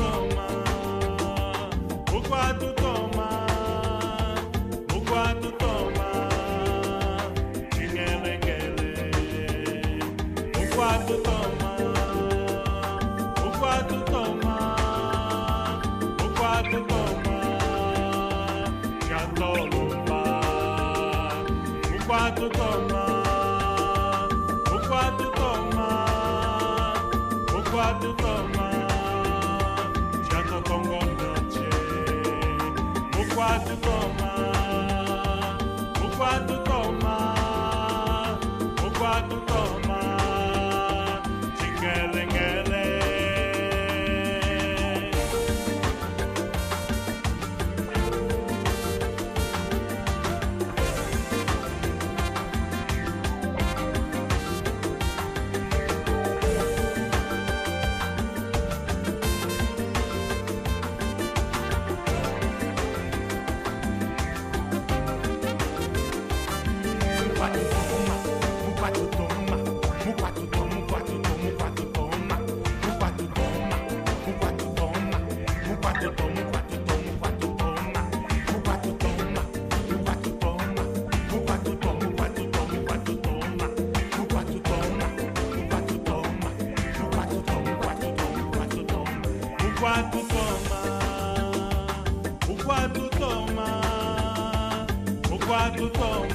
o 95.88 95.90
quarto 95.90 96.27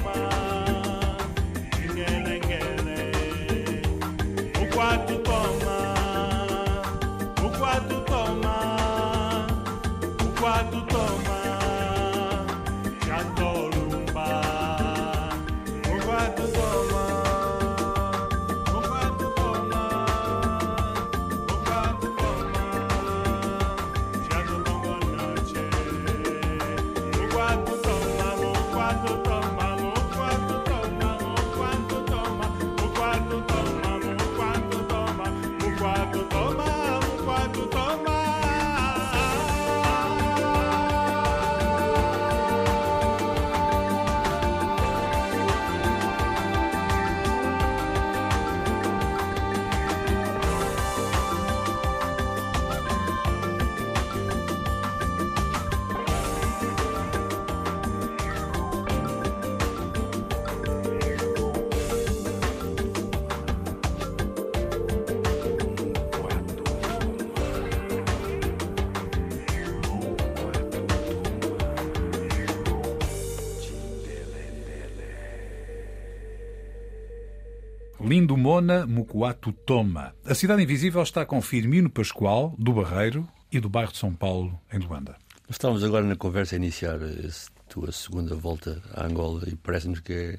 Lindo 78.04 78.36
Mona 78.36 78.86
Mucuato 78.86 79.50
Toma. 79.50 80.14
A 80.26 80.34
Cidade 80.34 80.62
Invisível 80.62 81.02
está 81.02 81.24
com 81.24 81.40
Firmino 81.40 81.88
Pascoal, 81.88 82.54
do 82.58 82.74
Barreiro, 82.74 83.26
e 83.50 83.58
do 83.58 83.70
bairro 83.70 83.92
de 83.92 83.96
São 83.96 84.12
Paulo, 84.12 84.60
em 84.70 84.78
Luanda. 84.78 85.16
Estávamos 85.48 85.82
agora 85.82 86.04
na 86.04 86.14
conversa 86.14 86.54
a 86.54 86.58
iniciar 86.58 86.96
a 86.96 87.66
tua 87.66 87.90
segunda 87.92 88.34
volta 88.34 88.82
à 88.92 89.06
Angola 89.06 89.44
e 89.46 89.56
parece-nos 89.56 90.00
que 90.00 90.12
é 90.12 90.38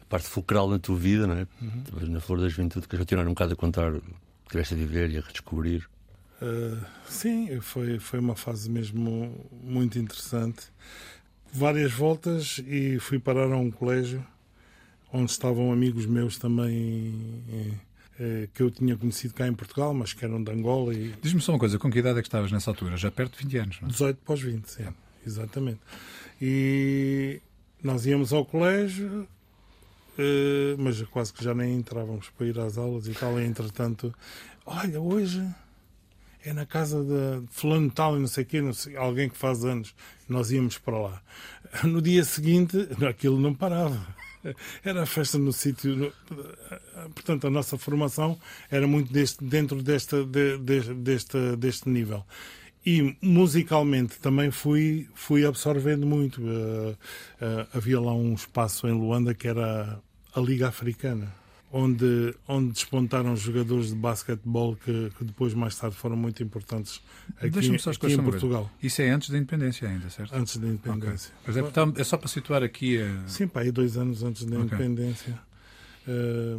a 0.00 0.04
parte 0.06 0.26
fulcral 0.26 0.70
na 0.70 0.78
tua 0.78 0.96
vida, 0.96 1.26
não 1.26 1.34
é? 1.34 1.46
Estavas 1.84 2.08
na 2.08 2.18
flor 2.18 2.40
da 2.40 2.48
juventude, 2.48 2.88
que 2.88 2.96
já 2.96 3.00
continuar 3.00 3.26
um 3.26 3.34
bocado 3.34 3.52
a 3.52 3.56
contar 3.56 3.92
o 3.92 4.00
que 4.00 4.50
tiveste 4.50 4.72
a 4.72 4.76
viver 4.78 5.10
e 5.10 5.18
a 5.18 5.20
redescobrir. 5.20 5.86
Uh, 6.40 6.82
sim, 7.06 7.60
foi, 7.60 7.98
foi 7.98 8.20
uma 8.20 8.34
fase 8.34 8.70
mesmo 8.70 9.46
muito 9.62 9.98
interessante. 9.98 10.62
Várias 11.52 11.92
voltas 11.92 12.58
e 12.66 12.98
fui 12.98 13.18
parar 13.18 13.52
a 13.52 13.56
um 13.58 13.70
colégio 13.70 14.24
onde 15.12 15.30
estavam 15.30 15.72
amigos 15.72 16.06
meus 16.06 16.38
também 16.38 17.42
eh, 17.50 17.74
eh, 18.18 18.48
que 18.54 18.62
eu 18.62 18.70
tinha 18.70 18.96
conhecido 18.96 19.34
cá 19.34 19.46
em 19.46 19.54
Portugal, 19.54 19.92
mas 19.92 20.12
que 20.12 20.24
eram 20.24 20.42
de 20.42 20.50
Angola 20.50 20.94
e 20.94 21.14
Diz-me 21.20 21.40
só 21.40 21.52
uma 21.52 21.58
coisa, 21.58 21.78
com 21.78 21.90
que 21.90 21.98
idade 21.98 22.18
é 22.18 22.22
que 22.22 22.28
estavas 22.28 22.50
nessa 22.50 22.70
altura? 22.70 22.96
Já 22.96 23.10
perto 23.10 23.36
de 23.36 23.44
20 23.44 23.58
anos, 23.58 23.80
não 23.80 23.88
é? 23.88 23.90
18 23.90 24.16
pós 24.24 24.40
20, 24.40 24.66
sim, 24.66 24.84
exatamente. 25.26 25.80
E 26.40 27.40
nós 27.82 28.06
íamos 28.06 28.32
ao 28.32 28.44
colégio, 28.44 29.28
eh, 30.18 30.76
mas 30.78 31.00
quase 31.02 31.32
que 31.32 31.44
já 31.44 31.54
nem 31.54 31.74
entrávamos 31.74 32.30
para 32.30 32.46
ir 32.46 32.58
às 32.58 32.78
aulas 32.78 33.06
e 33.06 33.12
tal. 33.12 33.40
E 33.40 33.44
entretanto, 33.44 34.14
olha, 34.64 35.00
hoje 35.00 35.46
é 36.44 36.52
na 36.52 36.66
casa 36.66 37.02
de 37.04 37.46
fulano 37.50 37.90
tal 37.90 38.16
e 38.16 38.20
não 38.20 38.26
sei 38.26 38.44
o 38.44 38.46
quê, 38.46 38.60
não 38.60 38.72
sei, 38.72 38.96
alguém 38.96 39.28
que 39.28 39.36
faz 39.36 39.64
anos. 39.64 39.94
Nós 40.28 40.50
íamos 40.50 40.78
para 40.78 40.98
lá. 40.98 41.22
No 41.84 42.00
dia 42.00 42.24
seguinte, 42.24 42.88
aquilo 43.08 43.38
não 43.38 43.54
parava. 43.54 44.21
Era 44.84 45.02
a 45.02 45.06
festa 45.06 45.38
no 45.38 45.52
sítio. 45.52 46.12
Portanto, 47.14 47.46
a 47.46 47.50
nossa 47.50 47.78
formação 47.78 48.38
era 48.70 48.86
muito 48.86 49.12
deste, 49.12 49.42
dentro 49.44 49.82
desta, 49.82 50.24
de- 50.24 50.58
de- 50.58 50.94
deste, 50.94 51.56
deste 51.56 51.88
nível. 51.88 52.24
E 52.84 53.16
musicalmente 53.22 54.18
também 54.18 54.50
fui, 54.50 55.08
fui 55.14 55.46
absorvendo 55.46 56.04
muito. 56.06 56.42
Eh, 56.44 56.96
eh, 57.40 57.66
havia 57.72 58.00
lá 58.00 58.12
um 58.12 58.34
espaço 58.34 58.88
em 58.88 58.92
Luanda 58.92 59.32
que 59.34 59.46
era 59.46 60.00
a 60.34 60.40
Liga 60.40 60.66
Africana, 60.68 61.32
onde, 61.72 62.34
onde 62.46 62.72
despontaram 62.72 63.34
jogadores 63.34 63.88
de 63.88 63.94
basquetebol 63.94 64.76
que, 64.76 65.10
que 65.16 65.24
depois, 65.24 65.54
mais 65.54 65.74
tarde, 65.76 65.96
foram 65.96 66.16
muito 66.16 66.42
importantes 66.42 67.00
aqui, 67.40 67.78
só 67.78 67.90
aqui 67.90 68.12
em. 68.12 68.22
Portugal, 68.22 68.70
Isso 68.82 69.00
é 69.00 69.08
antes 69.10 69.30
da 69.30 69.38
independência 69.38 69.88
ainda, 69.88 70.10
certo? 70.10 70.34
antes 70.34 70.58
da 70.58 70.68
independência. 70.68 71.32
Mas 71.46 71.56
é, 71.56 71.62
portanto, 71.62 71.98
é 71.98 72.04
só 72.04 72.16
para 72.18 72.28
situar 72.28 72.62
aqui 72.62 73.00
a... 73.00 73.26
Sim, 73.26 73.48
pá, 73.48 73.60
aí 73.60 73.72
dois 73.72 73.96
anos 73.96 74.22
antes 74.22 74.44
da 74.44 74.58
Ok. 74.58 74.66
independência. 74.66 75.40
Eh, 76.06 76.58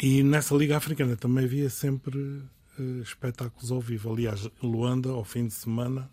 e 0.00 0.22
nessa 0.22 0.54
Liga 0.54 0.76
Africana 0.76 1.14
também 1.16 1.44
havia 1.44 1.68
sempre 1.68 2.42
eh, 2.78 2.82
espetáculos 3.02 3.70
ao 3.70 3.80
vivo. 3.80 4.12
Aliás, 4.12 4.48
Luanda, 4.62 5.10
ao 5.10 5.24
fim 5.24 5.46
de 5.46 5.54
semana, 5.54 6.10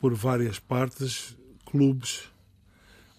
por 0.00 0.12
várias 0.14 0.58
partes, 0.58 1.36
clubes 1.64 2.24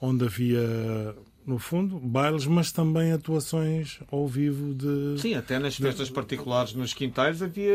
onde 0.01 0.25
havia, 0.25 1.15
no 1.45 1.59
fundo, 1.59 1.99
bailes, 1.99 2.45
mas 2.45 2.71
também 2.71 3.11
atuações 3.11 3.99
ao 4.11 4.27
vivo 4.27 4.73
de 4.73 5.19
Sim, 5.21 5.35
até 5.35 5.59
nas 5.59 5.75
festas 5.75 6.09
particulares 6.09 6.73
nos 6.73 6.93
quintais 6.93 7.41
havia 7.41 7.73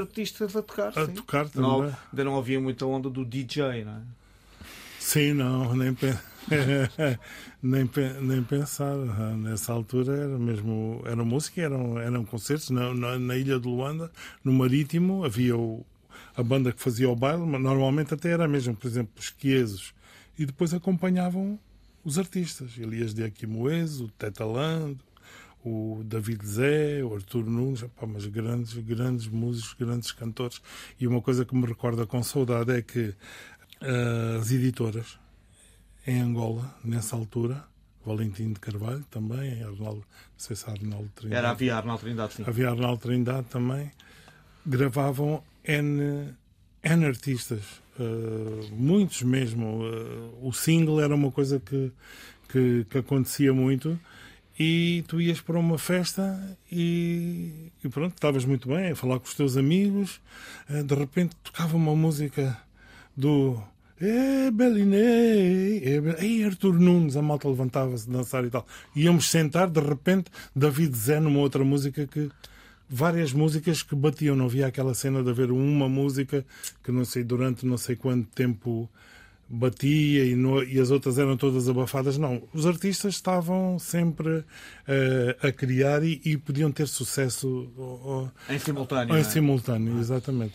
artistas 0.00 0.54
a 0.56 0.62
tocar. 0.62 0.88
a 0.96 1.06
sim. 1.06 1.12
tocar 1.12 1.48
também. 1.48 1.68
Não, 1.68 1.82
ainda 1.82 2.24
não 2.24 2.38
havia 2.38 2.60
muita 2.60 2.86
onda 2.86 3.10
do 3.10 3.24
DJ, 3.24 3.84
não 3.84 3.92
é? 3.92 4.00
Sim, 4.98 5.32
não, 5.32 5.74
nem, 5.74 5.92
pe- 5.94 6.16
nem, 7.62 7.86
pe- 7.86 8.14
nem 8.20 8.42
pensar. 8.42 8.94
Nessa 9.36 9.72
altura 9.72 10.14
era 10.16 10.38
mesmo 10.38 11.02
era 11.04 11.24
música, 11.24 11.60
eram, 11.60 11.98
eram 11.98 12.24
concertos 12.24 12.70
na, 12.70 12.94
na, 12.94 13.18
na 13.18 13.36
ilha 13.36 13.58
de 13.58 13.66
Luanda, 13.66 14.10
no 14.44 14.52
Marítimo, 14.52 15.24
havia 15.24 15.56
o- 15.56 15.84
a 16.36 16.42
banda 16.42 16.72
que 16.72 16.80
fazia 16.80 17.08
o 17.08 17.16
baile, 17.16 17.44
mas 17.44 17.60
normalmente 17.60 18.14
até 18.14 18.30
era 18.30 18.46
mesmo, 18.46 18.74
por 18.76 18.86
exemplo, 18.86 19.12
os 19.18 19.30
quiesos, 19.30 19.92
e 20.38 20.46
depois 20.46 20.72
acompanhavam 20.72 21.58
os 22.04 22.18
artistas, 22.18 22.78
Elias 22.78 23.14
de 23.14 23.24
Aquimoeso, 23.24 24.06
o 24.06 24.10
Tetalando, 24.10 25.00
o 25.64 26.02
David 26.04 26.46
Zé, 26.46 27.04
o 27.04 27.14
Artur 27.14 27.44
Nunes, 27.44 27.82
epá, 27.82 28.06
mas 28.06 28.26
grandes, 28.26 28.74
grandes 28.74 29.26
músicos, 29.26 29.74
grandes 29.78 30.10
cantores. 30.12 30.60
E 30.98 31.06
uma 31.06 31.20
coisa 31.20 31.44
que 31.44 31.54
me 31.54 31.66
recorda 31.66 32.06
com 32.06 32.22
saudade 32.22 32.72
é 32.72 32.82
que 32.82 33.14
ah, 33.82 34.38
as 34.40 34.50
editoras 34.50 35.18
em 36.06 36.20
Angola, 36.20 36.74
nessa 36.82 37.14
altura, 37.14 37.64
Valentim 38.04 38.52
de 38.52 38.60
Carvalho 38.60 39.04
também, 39.10 39.62
Arnaldo, 39.62 40.00
não 40.00 40.38
sei 40.38 40.56
se 40.56 40.68
Arnaldo 40.68 41.10
Trindade, 41.14 41.38
Era 41.38 41.50
a 41.50 41.54
VR 41.54 41.78
Arnaldo 41.78 42.02
Trindade, 42.02 42.34
sim. 42.34 42.44
havia 42.46 42.70
Arnaldo 42.70 43.02
Trindade 43.02 43.46
também, 43.48 43.90
gravavam 44.64 45.44
N, 45.62 46.34
N 46.82 47.04
artistas, 47.04 47.62
ah, 48.00 48.66
muitos 48.72 49.22
mesmo. 49.22 49.82
Ah, 49.84 50.30
o 50.42 50.52
single 50.52 51.00
era 51.00 51.14
uma 51.14 51.30
coisa 51.30 51.60
que, 51.60 51.92
que, 52.48 52.86
que 52.88 52.98
acontecia 52.98 53.52
muito. 53.52 53.98
E 54.58 55.04
tu 55.08 55.20
ias 55.20 55.40
para 55.40 55.58
uma 55.58 55.78
festa 55.78 56.38
e, 56.70 57.70
e 57.82 57.88
pronto, 57.88 58.14
estavas 58.14 58.44
muito 58.44 58.68
bem 58.68 58.90
a 58.90 58.96
falar 58.96 59.18
com 59.18 59.26
os 59.26 59.34
teus 59.34 59.56
amigos. 59.56 60.20
ah, 60.68 60.82
De 60.82 60.94
repente 60.94 61.36
tocava 61.42 61.76
uma 61.76 61.94
música 61.94 62.56
do 63.16 63.62
é 64.00 64.50
Belinei, 64.50 65.82
é 65.84 66.24
Ei, 66.24 66.42
Arthur 66.42 66.80
Nunes, 66.80 67.16
a 67.18 67.22
malta 67.22 67.46
levantava-se 67.46 68.08
dançar 68.08 68.42
e 68.46 68.50
tal. 68.50 68.66
Íamos 68.96 69.30
sentar, 69.30 69.68
de 69.68 69.78
repente, 69.78 70.30
David 70.56 70.96
Zé 70.96 71.20
numa 71.20 71.40
outra 71.40 71.62
música 71.62 72.06
que. 72.06 72.30
Várias 72.92 73.32
músicas 73.32 73.84
que 73.84 73.94
batiam, 73.94 74.34
não 74.34 74.46
havia 74.46 74.66
aquela 74.66 74.94
cena 74.94 75.22
de 75.22 75.30
haver 75.30 75.52
uma 75.52 75.88
música 75.88 76.44
que 76.82 76.90
não 76.90 77.04
sei, 77.04 77.22
durante 77.22 77.64
não 77.64 77.78
sei 77.78 77.94
quanto 77.94 78.26
tempo 78.34 78.90
batia 79.48 80.24
e, 80.24 80.34
no- 80.34 80.62
e 80.62 80.78
as 80.80 80.90
outras 80.90 81.16
eram 81.18 81.36
todas 81.36 81.68
abafadas. 81.68 82.18
Não, 82.18 82.42
os 82.52 82.66
artistas 82.66 83.14
estavam 83.14 83.78
sempre 83.78 84.44
eh, 84.88 85.36
a 85.40 85.52
criar 85.52 86.02
e, 86.02 86.20
e 86.24 86.36
podiam 86.36 86.70
ter 86.72 86.88
sucesso 86.88 87.70
oh, 87.76 88.28
oh, 88.48 88.52
Em 88.52 88.58
simultâneo. 88.58 89.10
em 89.12 89.12
não 89.12 89.16
é? 89.18 89.24
simultâneo, 89.24 89.98
exatamente. 90.00 90.54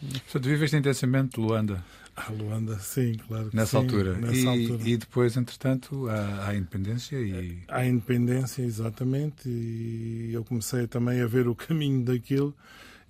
Portanto, 0.00 0.44
viveste 0.48 0.76
intensamente 0.76 1.38
Luanda 1.40 1.84
Ah, 2.20 2.32
Luanda, 2.32 2.78
sim, 2.80 3.14
claro. 3.26 3.50
nessa 3.52 3.70
sim, 3.70 3.76
altura. 3.78 4.18
Nessa 4.18 4.34
e, 4.34 4.46
altura. 4.46 4.88
e 4.90 4.96
depois, 4.96 5.36
entretanto, 5.36 6.08
à, 6.08 6.48
à 6.48 6.56
independência 6.56 7.16
e... 7.16 7.62
À 7.68 7.86
independência, 7.86 8.62
exatamente, 8.62 9.48
e 9.48 10.30
eu 10.32 10.44
comecei 10.44 10.86
também 10.88 11.20
a 11.20 11.26
ver 11.26 11.46
o 11.46 11.54
caminho 11.54 12.04
daquilo 12.04 12.54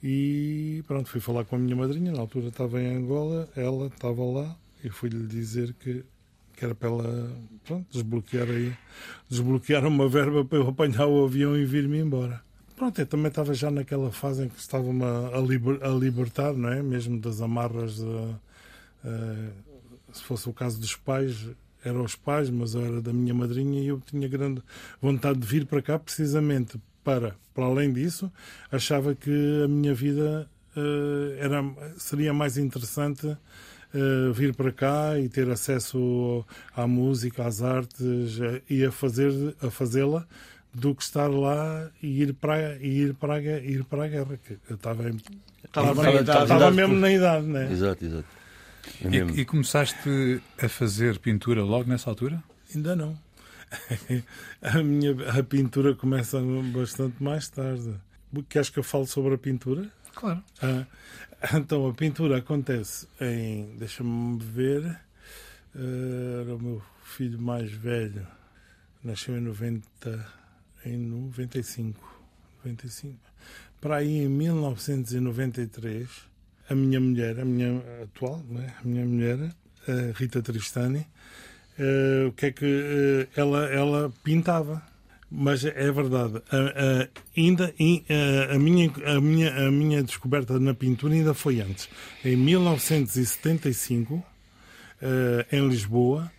E 0.03 0.83
pronto, 0.87 1.09
fui 1.11 1.21
falar 1.21 1.45
com 1.45 1.57
a 1.57 1.59
minha 1.59 1.77
madrinha, 1.77 2.13
na 2.13 2.21
altura 2.21 2.49
estava 2.49 2.81
em 2.81 2.97
Angola, 2.97 3.49
ela 3.57 3.87
estava 3.89 4.25
lá 4.25 4.57
e 4.85 4.91
fui-lhe 4.91 5.27
dizer 5.27 5.75
que, 5.75 6.05
que 6.57 6.65
era 6.65 6.75
para 6.75 6.89
ela 6.89 7.37
pronto, 7.65 7.87
desbloquear 7.93 8.49
aí, 8.51 8.77
desbloquear 9.29 9.87
uma 9.87 10.09
verba 10.09 10.45
para 10.45 10.59
eu 10.59 10.69
apanhar 10.69 11.07
o 11.07 11.25
avião 11.25 11.57
e 11.57 11.65
vir-me 11.65 11.99
embora. 11.99 12.43
Pronto, 12.77 13.01
eu 13.01 13.07
também 13.07 13.29
estava 13.29 13.55
já 13.55 13.71
naquela 13.71 14.13
fase 14.13 14.45
em 14.45 14.49
que 14.49 14.59
estava-me 14.61 15.03
a, 15.05 15.37
a 15.37 15.41
liber- 15.41 15.83
a 15.83 15.89
libertar, 15.89 16.55
não 16.55 16.69
é? 16.69 16.83
Mesmo 16.83 17.19
das 17.21 17.41
amarras, 17.41 18.01
eh, 18.01 18.35
se 20.13 20.23
fosse 20.25 20.49
o 20.49 20.53
caso 20.53 20.81
dos 20.81 20.97
pais, 20.97 21.49
eram 21.85 22.03
os 22.05 22.17
pais, 22.17 22.51
mas 22.51 22.75
eu 22.75 22.85
era 22.85 23.01
da 23.01 23.13
minha 23.13 23.33
madrinha 23.35 23.81
e 23.81 23.89
eu 23.89 24.01
tinha 24.05 24.27
grande 24.29 24.63
vontade 25.01 25.39
de 25.39 25.47
vir 25.47 25.65
para 25.67 25.81
cá 25.83 25.99
precisamente 25.99 26.81
para, 27.05 27.35
para 27.55 27.65
além 27.65 27.93
disso, 27.93 28.31
achava 28.71 29.15
que 29.15 29.31
a 29.65 29.69
minha 29.69 29.95
vida 29.95 30.49
eh, 30.77 31.39
era, 31.41 31.65
seria 31.97 32.35
mais 32.35 32.59
interessante 32.59 33.27
eh, 33.95 34.31
vir 34.35 34.55
para 34.55 34.71
cá 34.73 35.19
e 35.19 35.29
ter 35.29 35.49
acesso 35.49 36.45
à 36.77 36.87
música, 36.87 37.47
às 37.47 37.63
artes 37.63 38.39
eh, 38.41 38.61
e 38.69 38.85
a 38.85 38.91
fazer 38.93 39.33
a 39.63 39.71
fazê-la 39.71 40.27
do 40.75 40.95
que 40.95 41.03
estar 41.03 41.29
lá 41.29 41.89
e 42.03 42.23
ir 42.23 42.35
para 42.35 42.77
e 42.77 42.89
ir 43.05 43.15
para 43.15 43.35
a, 43.35 43.41
ir 43.41 43.85
para 43.85 44.05
a 44.05 44.09
guerra. 44.09 44.37
Que 44.45 44.59
eu 44.69 44.75
estava, 44.77 45.09
em- 45.09 45.17
Estava 45.65 45.91
estava, 45.91 46.03
na 46.03 46.13
idade. 46.21 46.43
estava 46.43 46.71
mesmo 46.71 46.95
na 46.97 47.11
idade, 47.13 47.47
né? 47.47 47.73
Exato, 47.73 48.05
exato. 48.05 48.38
É. 49.05 49.09
E, 49.09 49.41
e 49.41 49.45
começaste 49.45 49.97
a 50.63 50.69
fazer 50.69 51.19
pintura 51.19 51.63
logo 51.63 51.89
nessa 51.89 52.11
altura? 52.11 52.43
Ainda 52.75 52.95
não. 52.97 53.19
A 54.63 54.83
minha 54.83 55.15
a 55.39 55.43
pintura 55.43 55.95
começa 55.95 56.41
bastante 56.73 57.23
mais 57.23 57.49
tarde. 57.49 57.95
Queres 58.49 58.71
que 58.71 58.79
eu 58.79 58.83
fale 58.83 59.07
sobre 59.07 59.35
a 59.35 59.39
pintura? 59.39 59.91
Claro. 60.15 60.43
Ah, 60.63 60.87
então, 61.55 61.87
a 61.87 61.95
pintura 61.95 62.39
acontece 62.39 63.07
em. 63.21 63.77
Deixa-me 63.77 64.39
ver. 64.43 64.85
ah, 65.75 66.41
era 66.43 66.57
o 66.57 66.59
meu 66.59 66.83
filho 67.05 67.39
mais 67.41 67.71
velho. 67.71 68.27
Nasceu 69.05 69.37
em 69.37 69.41
90. 69.41 70.27
Em 70.85 70.97
95. 70.97 72.23
95. 72.65 73.19
Para 73.81 73.97
aí, 73.97 74.19
em 74.25 74.29
1993, 74.29 76.09
a 76.69 76.75
minha 76.75 77.01
mulher, 77.01 77.39
a 77.41 77.45
minha 77.45 77.83
atual, 78.03 78.43
né? 78.49 78.75
a 78.83 78.87
minha 78.87 79.05
mulher, 79.05 79.39
a 79.87 80.19
Rita 80.19 80.43
Tristani, 80.43 81.07
eh, 81.79 82.27
o 82.29 82.33
que 82.33 82.47
é 82.47 82.51
que 82.53 82.65
eh, 82.67 83.27
ela, 83.37 83.65
ela 83.67 84.13
pintava. 84.23 84.83
Mas 85.31 85.63
é 85.63 85.93
verdade, 85.93 86.41
a- 86.51 87.07
ainda 87.37 87.75
in- 87.79 88.03
a, 88.51 88.59
minha, 88.59 88.91
a, 89.05 89.21
minha, 89.21 89.67
a 89.67 89.71
minha 89.71 90.03
descoberta 90.03 90.59
na 90.59 90.73
pintura 90.73 91.13
ainda 91.13 91.35
foi 91.35 91.61
antes. 91.61 91.87
Em 92.25 92.35
1975, 92.35 94.23
eh, 95.03 95.47
em 95.53 95.69
Lisboa, 95.69 96.33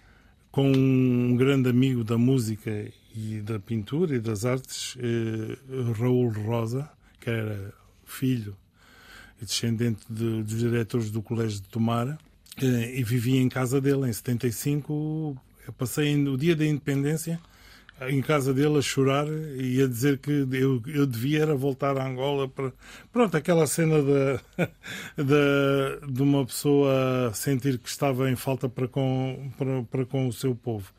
com 0.52 0.72
um 0.72 1.36
grande 1.36 1.70
amigo 1.70 2.04
da 2.04 2.18
música 2.18 2.72
e 3.16 3.42
da 3.42 3.60
pintura 3.60 4.16
e 4.16 4.20
das 4.20 4.44
artes, 4.46 4.98
Raul 6.00 6.30
Rosa, 6.30 6.90
que 7.20 7.30
era 7.30 7.72
filho 8.06 8.56
descendente 9.46 10.02
de- 10.10 10.44
dos 10.44 10.60
diretores 10.60 11.10
do 11.12 11.22
Colégio 11.22 11.62
de 11.62 11.68
Tomara, 11.70 12.18
eh, 12.62 13.00
e 13.00 13.04
vivia 13.04 13.40
em 13.40 13.50
casa 13.50 13.80
dele. 13.80 14.08
Em 14.10 14.14
75, 14.14 15.36
eu 15.68 15.74
passei 15.74 16.16
no 16.16 16.38
dia 16.38 16.56
da 16.56 16.66
independência 16.66 17.40
em 18.08 18.22
casa 18.22 18.54
dele 18.54 18.78
a 18.78 18.82
chorar 18.82 19.28
e 19.28 19.82
a 19.82 19.88
dizer 19.88 20.20
que 20.20 20.32
eu, 20.32 20.82
eu 20.88 21.06
devia 21.06 21.42
era 21.42 21.56
voltar 21.56 21.98
a 21.98 22.08
Angola 22.08 22.48
para. 22.48 22.72
Pronto, 23.12 23.36
aquela 23.36 23.68
cena 23.68 24.02
da, 24.02 24.68
da, 25.22 26.08
de 26.08 26.22
uma 26.22 26.46
pessoa 26.46 27.32
sentir 27.34 27.78
que 27.78 27.90
estava 27.90 28.30
em 28.32 28.36
falta 28.36 28.70
para 28.70 28.88
com, 28.88 29.52
para, 29.58 29.84
para 29.84 30.06
com 30.06 30.28
o 30.28 30.34
seu 30.34 30.56
povo. 30.56 30.92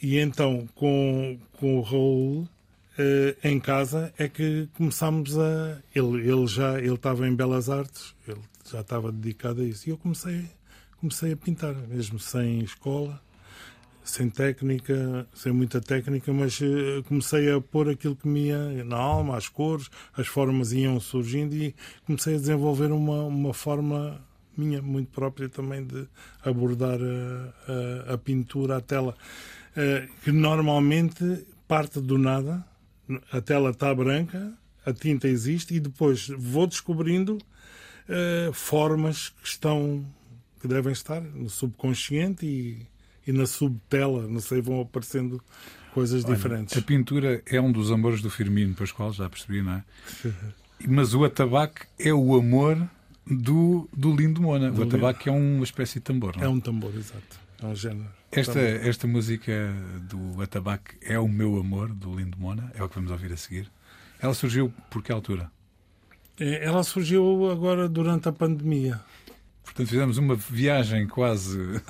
E 0.00 0.16
então, 0.18 0.68
com, 0.76 1.38
com 1.54 1.78
o 1.78 1.80
Raul 1.80 2.48
em 3.44 3.60
casa, 3.60 4.12
é 4.18 4.28
que 4.28 4.68
começámos 4.76 5.38
a. 5.38 5.78
Ele, 5.94 6.28
ele 6.28 6.46
já 6.46 6.78
ele 6.78 6.94
estava 6.94 7.28
em 7.28 7.34
Belas 7.34 7.70
Artes, 7.70 8.14
ele 8.26 8.40
já 8.70 8.80
estava 8.80 9.12
dedicado 9.12 9.62
a 9.62 9.64
isso. 9.64 9.88
E 9.88 9.90
eu 9.90 9.98
comecei, 9.98 10.46
comecei 11.00 11.32
a 11.32 11.36
pintar, 11.36 11.74
mesmo 11.74 12.18
sem 12.18 12.60
escola 12.60 13.20
sem 14.08 14.30
técnica, 14.30 15.26
sem 15.34 15.52
muita 15.52 15.80
técnica, 15.80 16.32
mas 16.32 16.58
eh, 16.62 17.02
comecei 17.06 17.52
a 17.52 17.60
pôr 17.60 17.90
aquilo 17.90 18.16
que 18.16 18.26
me 18.26 18.46
ia 18.46 18.84
na 18.84 18.96
alma, 18.96 19.36
as 19.36 19.48
cores, 19.48 19.90
as 20.16 20.26
formas 20.26 20.72
iam 20.72 20.98
surgindo 20.98 21.54
e 21.54 21.74
comecei 22.06 22.34
a 22.34 22.38
desenvolver 22.38 22.90
uma, 22.90 23.24
uma 23.24 23.52
forma 23.52 24.20
minha, 24.56 24.80
muito 24.80 25.10
própria 25.10 25.48
também 25.48 25.84
de 25.84 26.08
abordar 26.42 26.98
a, 26.98 28.10
a, 28.10 28.14
a 28.14 28.18
pintura, 28.18 28.78
a 28.78 28.80
tela, 28.80 29.14
eh, 29.76 30.08
que 30.24 30.32
normalmente 30.32 31.46
parte 31.68 32.00
do 32.00 32.16
nada, 32.16 32.64
a 33.32 33.40
tela 33.40 33.70
está 33.70 33.94
branca, 33.94 34.52
a 34.84 34.92
tinta 34.92 35.28
existe 35.28 35.74
e 35.74 35.80
depois 35.80 36.28
vou 36.28 36.66
descobrindo 36.66 37.38
eh, 38.08 38.50
formas 38.52 39.30
que 39.30 39.48
estão, 39.48 40.04
que 40.60 40.68
devem 40.68 40.92
estar 40.92 41.20
no 41.20 41.48
subconsciente 41.48 42.46
e 42.46 42.86
e 43.28 43.32
na 43.32 43.46
subtela, 43.46 44.26
não 44.26 44.40
sei, 44.40 44.62
vão 44.62 44.80
aparecendo 44.80 45.38
coisas 45.92 46.24
diferentes. 46.24 46.74
A 46.78 46.80
pintura 46.80 47.42
é 47.44 47.60
um 47.60 47.70
dos 47.70 47.92
amores 47.92 48.22
do 48.22 48.30
Firmino 48.30 48.74
Pascoal, 48.74 49.12
já 49.12 49.28
percebi, 49.28 49.60
não 49.60 49.72
é? 49.74 49.84
Mas 50.88 51.12
o 51.12 51.22
atabaque 51.24 51.86
é 51.98 52.10
o 52.14 52.34
amor 52.34 52.88
do, 53.26 53.86
do 53.94 54.16
Lindo 54.16 54.40
Mona. 54.40 54.70
Do 54.70 54.80
o 54.80 54.84
atabaque 54.84 55.28
é 55.28 55.32
uma 55.32 55.62
espécie 55.62 55.96
de 55.98 56.00
tambor, 56.00 56.36
não 56.36 56.42
é? 56.42 56.46
É 56.46 56.48
um 56.48 56.58
tambor, 56.58 56.90
exato. 56.96 57.38
É 57.62 57.66
um 57.66 57.74
género. 57.74 58.08
Esta, 58.30 58.60
esta 58.60 59.06
música 59.06 59.72
do 60.02 60.40
atabaque 60.42 60.96
é 61.02 61.18
o 61.18 61.26
meu 61.26 61.58
amor, 61.58 61.88
do 61.88 62.14
Lindo 62.14 62.38
Mona, 62.38 62.70
é 62.74 62.82
o 62.82 62.88
que 62.88 62.94
vamos 62.94 63.10
ouvir 63.10 63.32
a 63.32 63.36
seguir. 63.36 63.70
Ela 64.20 64.34
surgiu 64.34 64.72
por 64.90 65.02
que 65.02 65.10
altura? 65.10 65.50
É, 66.38 66.64
Ela 66.64 66.82
surgiu 66.82 67.50
agora 67.50 67.88
durante 67.88 68.28
a 68.28 68.32
pandemia. 68.32 69.00
Portanto, 69.64 69.88
fizemos 69.88 70.18
uma 70.18 70.34
viagem 70.34 71.06
quase 71.06 71.58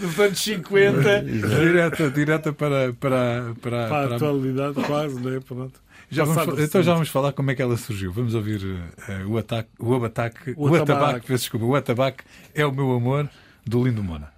Dos 0.00 0.18
anos 0.18 0.38
50. 0.40 1.22
direta, 1.22 2.10
direta 2.10 2.52
para, 2.52 2.92
para, 2.94 3.54
para, 3.60 3.60
Para 3.60 3.84
a 3.84 3.88
para- 4.06 4.16
atualidade, 4.16 4.74
quase, 4.86 5.20
né? 5.20 5.40
Pronto. 5.46 5.80
Já 6.10 6.24
vamos, 6.24 6.42
então 6.42 6.56
já 6.56 6.62
recente. 6.64 6.84
vamos 6.86 7.08
falar 7.08 7.32
como 7.32 7.50
é 7.50 7.54
que 7.54 7.62
ela 7.62 7.76
surgiu. 7.76 8.12
Vamos 8.12 8.34
ouvir 8.34 8.60
eh, 9.08 9.24
o 9.26 9.38
ataque, 9.38 9.68
o 9.78 9.94
abataque, 9.94 10.54
O 10.56 10.64
o, 10.64 10.74
atabaque. 10.74 10.92
atabaque, 10.92 11.26
desculpa, 11.28 11.66
o 11.66 11.74
atabaque 11.74 12.24
é 12.54 12.66
o 12.66 12.72
meu 12.72 12.90
amor 12.92 13.28
do 13.70 13.84
Lindo 13.84 14.02
Mona. 14.02 14.32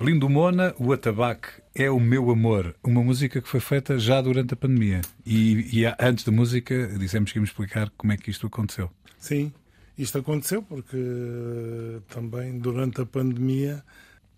Lindo 0.00 0.28
Mona, 0.28 0.76
o 0.78 0.92
Atabaque 0.92 1.48
é 1.74 1.90
o 1.90 1.98
meu 1.98 2.30
amor. 2.30 2.72
Uma 2.84 3.02
música 3.02 3.42
que 3.42 3.48
foi 3.48 3.58
feita 3.58 3.98
já 3.98 4.20
durante 4.20 4.54
a 4.54 4.56
pandemia. 4.56 5.00
E, 5.26 5.80
e 5.80 5.84
antes 5.98 6.24
da 6.24 6.30
música 6.30 6.86
dissemos 6.96 7.32
que 7.32 7.38
íamos 7.38 7.50
explicar 7.50 7.90
como 7.96 8.12
é 8.12 8.16
que 8.16 8.30
isto 8.30 8.46
aconteceu. 8.46 8.88
Sim, 9.18 9.52
isto 9.98 10.18
aconteceu 10.18 10.62
porque 10.62 12.00
também 12.08 12.60
durante 12.60 13.00
a 13.00 13.06
pandemia 13.06 13.82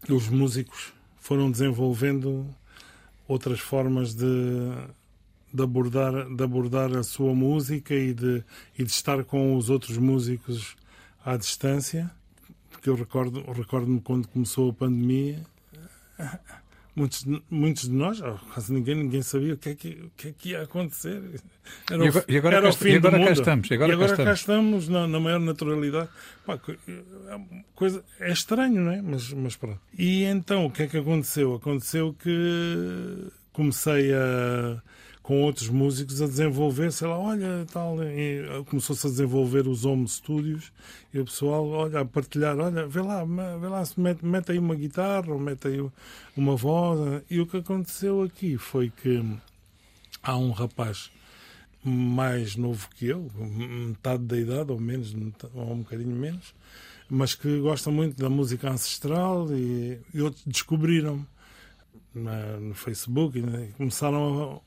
os 0.08 0.30
músicos 0.30 0.94
foram 1.18 1.50
desenvolvendo 1.50 2.46
outras 3.28 3.60
formas 3.60 4.14
de, 4.14 4.24
de, 5.52 5.62
abordar, 5.62 6.34
de 6.34 6.42
abordar 6.42 6.96
a 6.96 7.02
sua 7.02 7.34
música 7.34 7.94
e 7.94 8.14
de, 8.14 8.42
e 8.78 8.82
de 8.82 8.90
estar 8.90 9.22
com 9.24 9.54
os 9.54 9.68
outros 9.68 9.98
músicos 9.98 10.74
à 11.22 11.36
distância. 11.36 12.10
Porque 12.70 12.88
eu 12.88 12.94
recordo, 12.94 13.44
recordo-me 13.52 14.00
quando 14.00 14.26
começou 14.26 14.70
a 14.70 14.72
pandemia, 14.72 15.49
muitos, 16.96 17.24
de- 17.24 17.42
muitos 17.50 17.82
de 17.84 17.90
nós, 17.92 18.20
ou 18.20 18.38
quase 18.52 18.72
ninguém, 18.72 18.94
ninguém 18.96 19.22
sabia 19.22 19.54
o 19.54 19.56
que 19.56 19.68
é 19.70 19.74
que, 19.74 19.88
o 19.88 20.10
que, 20.16 20.28
é 20.28 20.32
que 20.36 20.48
ia 20.50 20.62
acontecer. 20.62 21.22
Era 21.90 22.04
E 22.04 22.06
o- 22.06 22.10
agora- 22.10 22.24
e 22.28 22.36
agora 22.38 22.56
era 22.56 22.62
cá 22.64 22.68
o 22.70 22.76
fim 22.76 22.88
e 22.88 22.96
agora 22.96 23.16
do 23.18 23.22
cá 23.24 23.28
mundo. 23.30 23.38
estamos, 23.40 23.70
e 23.70 23.74
agora 23.74 23.92
e 23.92 23.96
cá 23.96 24.04
agora 24.04 24.16
cá 24.16 24.32
estamos. 24.32 24.40
estamos 24.40 24.88
na, 24.88 25.06
na 25.06 25.20
maior 25.20 25.40
naturalidade. 25.40 26.08
Pá, 26.44 26.54
é 26.54 27.40
coisa, 27.74 28.04
é 28.18 28.32
estranho, 28.32 28.80
não 28.82 28.92
é? 28.92 29.00
Mas, 29.02 29.32
mas 29.32 29.56
pronto. 29.56 29.80
E 29.96 30.24
então, 30.24 30.66
o 30.66 30.70
que 30.70 30.82
é 30.82 30.86
que 30.88 30.96
aconteceu? 30.98 31.54
Aconteceu 31.54 32.14
que 32.14 33.28
comecei 33.52 34.12
a, 34.12 34.82
com 35.30 35.42
outros 35.42 35.68
músicos 35.68 36.20
a 36.20 36.26
desenvolver, 36.26 36.90
sei 36.90 37.06
lá, 37.06 37.16
olha, 37.16 37.64
tal, 37.72 37.98
começou-se 38.66 39.06
a 39.06 39.10
desenvolver 39.10 39.68
os 39.68 39.84
home 39.84 40.08
studios 40.08 40.72
e 41.14 41.20
o 41.20 41.24
pessoal, 41.24 41.68
olha, 41.68 42.00
a 42.00 42.04
partilhar, 42.04 42.58
olha, 42.58 42.84
vê 42.88 43.00
lá, 43.00 43.24
vê 43.24 43.68
lá 43.68 43.84
se 43.84 44.00
mete, 44.00 44.26
mete 44.26 44.50
aí 44.50 44.58
uma 44.58 44.74
guitarra 44.74 45.32
ou 45.32 45.38
mete 45.38 45.68
aí 45.68 45.88
uma 46.36 46.56
voz. 46.56 47.22
E 47.30 47.38
o 47.38 47.46
que 47.46 47.58
aconteceu 47.58 48.24
aqui 48.24 48.58
foi 48.58 48.90
que 48.90 49.24
há 50.20 50.36
um 50.36 50.50
rapaz 50.50 51.12
mais 51.84 52.56
novo 52.56 52.88
que 52.96 53.06
eu, 53.06 53.30
metade 53.86 54.24
da 54.24 54.36
idade, 54.36 54.72
ou 54.72 54.80
menos, 54.80 55.14
ou 55.54 55.74
um 55.74 55.78
bocadinho 55.82 56.16
menos, 56.16 56.52
mas 57.08 57.36
que 57.36 57.60
gosta 57.60 57.88
muito 57.88 58.20
da 58.20 58.28
música 58.28 58.68
ancestral 58.68 59.46
e, 59.52 60.00
e 60.12 60.22
outros 60.22 60.42
descobriram 60.44 61.24
no 62.12 62.74
Facebook 62.74 63.38
e 63.38 63.72
começaram 63.74 64.60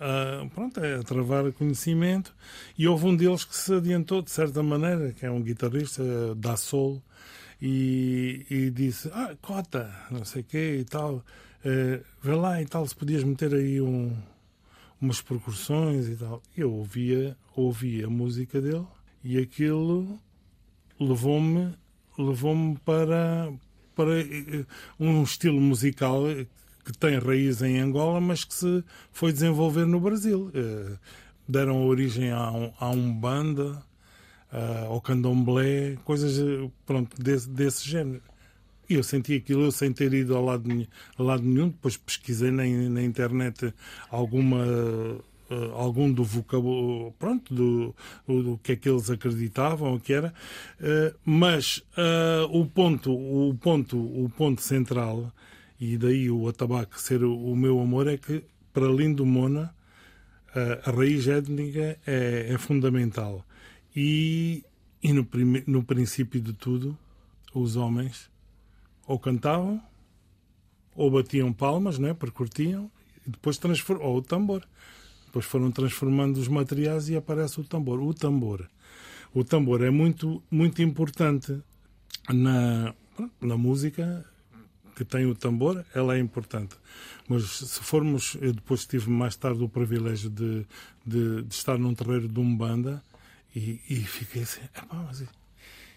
a, 0.00 0.42
a, 0.42 0.46
pronto, 0.48 0.80
a 0.80 1.02
travar 1.02 1.52
conhecimento 1.52 2.34
e 2.76 2.86
houve 2.88 3.06
um 3.06 3.16
deles 3.16 3.44
que 3.44 3.56
se 3.56 3.74
adiantou 3.74 4.22
de 4.22 4.30
certa 4.30 4.62
maneira, 4.62 5.12
que 5.12 5.26
é 5.26 5.30
um 5.30 5.42
guitarrista 5.42 6.02
da 6.34 6.56
Soul, 6.56 7.02
e, 7.60 8.44
e 8.50 8.70
disse, 8.70 9.10
ah, 9.12 9.34
cota, 9.40 9.90
não 10.10 10.24
sei 10.24 10.42
o 10.42 10.44
quê 10.44 10.78
e 10.80 10.84
tal, 10.84 11.24
eh, 11.64 12.00
vê 12.22 12.34
lá 12.34 12.60
e 12.60 12.66
tal, 12.66 12.86
se 12.86 12.94
podias 12.94 13.24
meter 13.24 13.54
aí 13.54 13.80
um, 13.80 14.14
umas 15.00 15.22
percussões 15.22 16.08
e 16.08 16.16
tal. 16.16 16.42
Eu 16.56 16.72
ouvia, 16.72 17.36
ouvia 17.56 18.06
a 18.06 18.10
música 18.10 18.60
dele 18.60 18.86
e 19.22 19.38
aquilo 19.38 20.18
levou-me 21.00 21.74
levou-me 22.18 22.78
para, 22.84 23.52
para 23.94 24.20
eh, 24.20 24.64
um 24.98 25.22
estilo 25.22 25.60
musical 25.60 26.22
que 26.84 26.92
tem 26.96 27.18
raiz 27.18 27.62
em 27.62 27.78
Angola, 27.80 28.20
mas 28.20 28.44
que 28.44 28.54
se 28.54 28.84
foi 29.12 29.32
desenvolver 29.32 29.86
no 29.86 30.00
Brasil. 30.00 30.50
Eh, 30.54 30.96
Deram 31.46 31.86
origem 31.86 32.30
a 32.30 32.50
um, 32.50 32.72
a 32.80 32.88
um 32.90 33.12
banda, 33.12 33.82
ah, 34.52 34.86
ao 34.88 35.00
candomblé, 35.00 35.96
coisas 36.04 36.38
eh, 36.38 36.70
pronto, 36.86 37.20
desse, 37.22 37.48
desse 37.50 37.88
género. 37.88 38.22
E 38.88 38.94
eu 38.94 39.02
senti 39.02 39.34
aquilo, 39.34 39.64
eu 39.64 39.72
sem 39.72 39.92
ter 39.92 40.12
ido 40.14 40.36
ao 40.36 40.44
lado, 40.44 40.66
nenhum- 40.68 40.86
a 41.18 41.22
lado 41.22 41.42
nenhum, 41.42 41.68
depois 41.68 41.96
pesquisei 41.96 42.50
na, 42.50 42.64
na 42.64 43.02
internet 43.02 43.72
alguma, 44.10 44.64
eh, 45.50 45.70
algum 45.74 46.10
do 46.12 46.24
vocábulo, 46.24 47.12
pronto, 47.18 47.54
do, 47.54 47.94
do, 48.26 48.58
que 48.62 48.72
é 48.72 48.76
que 48.76 48.88
eles 48.88 49.10
acreditavam, 49.10 49.94
o 49.94 50.00
que 50.00 50.12
era, 50.12 50.32
Eh, 50.80 51.14
mas 51.24 51.82
ah, 51.96 52.46
o 52.50 52.64
ponto, 52.66 53.12
o 53.12 53.54
ponto, 53.60 53.98
o 53.98 54.30
ponto 54.30 54.62
central, 54.62 55.32
e 55.92 55.98
daí 55.98 56.30
o 56.30 56.48
atabaque 56.48 57.00
ser 57.00 57.22
o, 57.24 57.54
meu 57.54 57.80
amor, 57.80 58.08
é 58.08 58.16
que 58.16 58.44
para 58.72 58.86
Lindo 58.88 59.26
Mona 59.26 59.74
a, 60.54 60.90
raiz 60.90 61.28
étnica 61.28 61.98
é, 62.06 62.48
é 62.50 62.58
fundamental. 62.58 63.44
E, 63.94 64.64
e 65.02 65.12
no, 65.12 65.24
prime- 65.24 65.64
no 65.66 65.84
princípio 65.84 66.40
de 66.40 66.52
tudo, 66.52 66.96
os 67.52 67.76
homens 67.76 68.30
ou 69.06 69.18
cantavam, 69.18 69.82
ou 70.96 71.10
batiam 71.10 71.52
palmas, 71.52 71.98
né, 71.98 72.14
percutiam, 72.14 72.90
e 73.26 73.30
depois 73.30 73.58
ou 74.00 74.16
o 74.16 74.22
tambor. 74.22 74.66
Depois 75.26 75.44
foram 75.44 75.70
transformando 75.70 76.36
os 76.38 76.48
materiais 76.48 77.08
e 77.08 77.16
aparece 77.16 77.60
o 77.60 77.64
tambor. 77.64 78.00
O 78.00 78.14
tambor. 78.14 78.68
O 79.34 79.42
tambor 79.42 79.82
é 79.82 79.90
muito, 79.90 80.40
muito 80.48 80.80
importante 80.80 81.60
na, 82.32 82.94
na 83.40 83.56
música 83.56 84.24
que 84.94 85.04
tem 85.04 85.26
o 85.26 85.34
tambor, 85.34 85.84
ela 85.94 86.16
é 86.16 86.18
importante. 86.18 86.76
Mas 87.28 87.44
se 87.44 87.80
formos, 87.80 88.36
eu 88.40 88.52
depois 88.52 88.86
tive 88.86 89.10
mais 89.10 89.36
tarde 89.36 89.62
o 89.62 89.68
privilégio 89.68 90.30
de, 90.30 90.66
de, 91.04 91.42
de 91.42 91.54
estar 91.54 91.78
num 91.78 91.94
terreiro 91.94 92.28
de 92.28 92.38
Umbanda 92.40 93.02
e, 93.54 93.80
e 93.88 93.96
fiquei 93.96 94.42
assim, 94.42 94.62
"Epá, 94.62 94.96
mas 95.06 95.24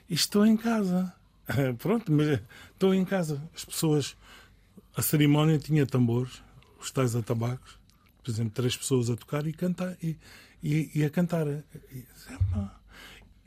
estou 0.09 0.45
em 0.45 0.57
casa. 0.57 1.13
Pronto, 1.79 2.11
mas 2.11 2.41
estou 2.71 2.93
em 2.93 3.05
casa. 3.05 3.41
As 3.55 3.65
pessoas, 3.65 4.15
a 4.95 5.01
cerimónia 5.01 5.57
tinha 5.57 5.85
tambores, 5.85 6.41
os 6.79 6.91
tais 6.91 7.15
atabacos, 7.15 7.77
por 8.23 8.31
exemplo, 8.31 8.51
três 8.53 8.75
pessoas 8.75 9.09
a 9.09 9.15
tocar 9.15 9.45
e 9.47 9.53
cantar 9.53 9.97
e, 10.01 10.17
e, 10.63 10.91
e 10.95 11.05
a 11.05 11.09
cantar. 11.09 11.47
E. 11.47 12.05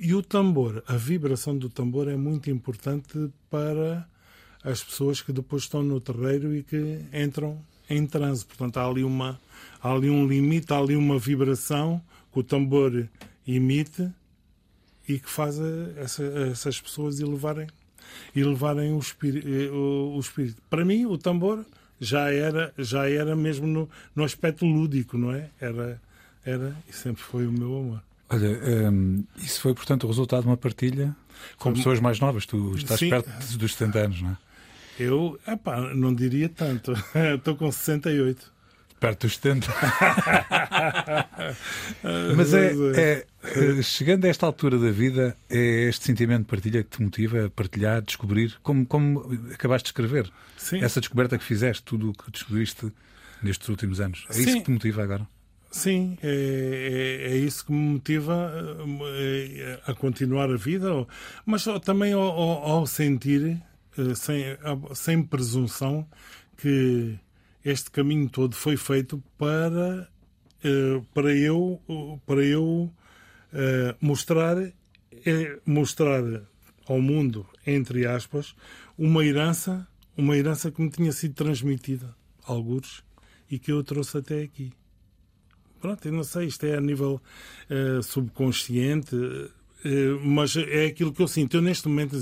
E 0.03 0.15
o 0.15 0.23
tambor, 0.23 0.83
a 0.87 0.97
vibração 0.97 1.59
do 1.59 1.69
tambor 1.69 2.09
é 2.09 2.17
muito 2.17 2.51
importante 2.51 3.31
para 3.51 4.09
as 4.65 4.83
pessoas 4.83 5.21
que 5.23 5.33
depois 5.33 5.63
estão 5.63 5.83
no 5.83 6.01
terreiro 6.01 6.55
e 6.55 6.63
que 6.63 7.01
entram 7.13 7.59
em 7.89 8.07
transe. 8.07 8.45
Portanto, 8.45 8.77
há 8.79 8.87
ali, 8.87 9.03
uma, 9.05 9.41
há 9.83 9.93
ali 9.93 10.11
um 10.11 10.27
limite, 10.27 10.73
há 10.73 10.79
ali 10.79 10.95
uma 10.97 11.19
vibração 11.19 12.01
que 12.33 12.39
o 12.41 12.43
tambor 12.43 13.07
emite 13.47 14.09
e 15.09 15.19
que 15.19 15.29
faz 15.29 15.59
a- 15.61 15.65
essa- 15.97 16.25
essas 16.53 16.81
pessoas 16.81 17.19
elevarem, 17.21 17.67
elevarem 18.35 18.93
o, 18.93 18.99
espírito, 18.99 19.49
o, 19.73 20.17
o 20.17 20.21
espírito. 20.21 20.61
Para 20.69 20.85
mim, 20.85 21.07
o 21.07 21.17
tambor 21.19 21.65
já 22.01 22.31
era, 22.33 22.73
já 22.79 23.09
era 23.09 23.35
mesmo 23.35 23.67
no, 23.67 23.89
no 24.15 24.25
aspecto 24.25 24.65
lúdico, 24.65 25.19
não 25.19 25.33
é? 25.33 25.51
Era, 25.61 26.01
era 26.45 26.77
e 26.89 26.93
sempre 26.93 27.23
foi 27.23 27.47
o 27.47 27.53
meu 27.53 27.77
amor. 27.79 28.03
Olha, 28.29 28.91
hum, 28.93 29.25
isso 29.39 29.61
foi, 29.61 29.75
portanto, 29.75 30.05
o 30.05 30.07
resultado 30.07 30.43
de 30.43 30.49
uma 30.49 30.57
partilha 30.57 31.17
com 31.57 31.65
Como- 31.65 31.77
pessoas 31.77 31.99
mais 31.99 32.21
novas. 32.21 32.47
Tu 32.47 32.77
estás 32.77 33.01
Sim. 33.01 33.11
perto 33.11 33.29
dos 33.57 33.73
70 33.75 33.99
anos, 33.99 34.23
não 34.23 34.31
é? 34.31 34.37
Eu, 35.03 35.39
epá, 35.49 35.81
não 35.95 36.15
diria 36.15 36.49
tanto. 36.49 36.93
Estou 37.37 37.57
com 37.57 37.73
68. 37.73 38.53
Perto 39.01 39.27
dos 39.27 39.37
70. 39.37 39.67
Mas 42.37 42.53
é, 42.53 42.73
é, 42.95 43.27
é, 43.79 43.83
chegando 43.83 44.27
a 44.27 44.29
esta 44.29 44.45
altura 44.47 44.79
da 44.79 44.91
vida, 44.91 45.35
é 45.49 45.89
este 45.89 46.05
sentimento 46.05 46.41
de 46.43 46.49
partilha 46.49 46.83
que 46.85 46.91
te 46.97 47.03
motiva 47.03 47.47
a 47.47 47.51
partilhar, 47.51 48.03
descobrir, 48.03 48.55
como, 48.63 48.85
como 48.87 49.21
acabaste 49.55 49.87
de 49.87 49.91
escrever. 49.91 50.31
Sim. 50.57 50.83
Essa 50.83 51.01
descoberta 51.01 51.39
que 51.39 51.45
fizeste, 51.45 51.83
tudo 51.83 52.11
o 52.11 52.13
que 52.13 52.31
descobriste 52.31 52.93
nestes 53.43 53.67
últimos 53.71 54.01
anos. 54.01 54.27
É 54.29 54.33
isso 54.39 54.51
Sim. 54.51 54.59
que 54.59 54.65
te 54.65 54.71
motiva 54.71 55.03
agora? 55.03 55.27
Sim, 55.71 56.19
é, 56.23 57.27
é, 57.29 57.33
é 57.33 57.37
isso 57.37 57.65
que 57.65 57.73
me 57.73 57.93
motiva 57.95 58.53
eh, 59.17 59.79
a 59.87 59.95
continuar 59.95 60.51
a 60.51 60.57
vida, 60.57 61.07
mas 61.47 61.65
também 61.85 62.13
ao, 62.13 62.21
ao- 62.23 62.63
ao 62.71 62.87
sentir, 62.89 63.47
eh, 63.47 63.57
sem, 64.15 64.45
sem 64.95 65.23
presunção, 65.23 66.09
que 66.57 67.19
este 67.65 67.91
caminho 67.91 68.29
todo 68.29 68.55
foi 68.55 68.77
feito 68.77 69.23
para, 69.39 70.09
eh, 70.65 71.03
para 71.15 71.35
eu, 71.35 71.81
para 72.27 72.45
eu 72.45 72.93
eh, 73.53 73.95
mostrar, 74.01 74.57
eh, 74.59 75.59
mostrar 75.67 76.23
ao 76.87 77.01
mundo, 77.01 77.47
entre 77.67 78.07
aspas, 78.07 78.55
uma 78.97 79.25
herança, 79.25 79.87
uma 80.17 80.37
herança 80.37 80.71
que 80.71 80.83
me 80.83 80.91
tinha 80.91 81.13
sido 81.13 81.35
transmitida, 81.35 82.15
alguns, 82.45 83.05
e 83.51 83.59
que 83.59 83.73
eu 83.73 83.83
trouxe 83.83 84.19
até 84.19 84.43
aqui. 84.43 84.73
Pronto, 85.81 86.07
eu 86.07 86.13
não 86.13 86.25
sei, 86.25 86.47
isto 86.47 86.65
é 86.67 86.77
a 86.77 86.81
nível 86.81 87.21
eh, 87.69 88.03
subconsciente, 88.03 89.17
eh, 89.17 89.49
mas 90.23 90.57
é 90.57 90.87
aquilo 90.87 91.13
que 91.13 91.23
eu 91.23 91.29
sinto. 91.29 91.57
Eu, 91.57 91.63
neste 91.63 91.89
momento, 91.89 92.17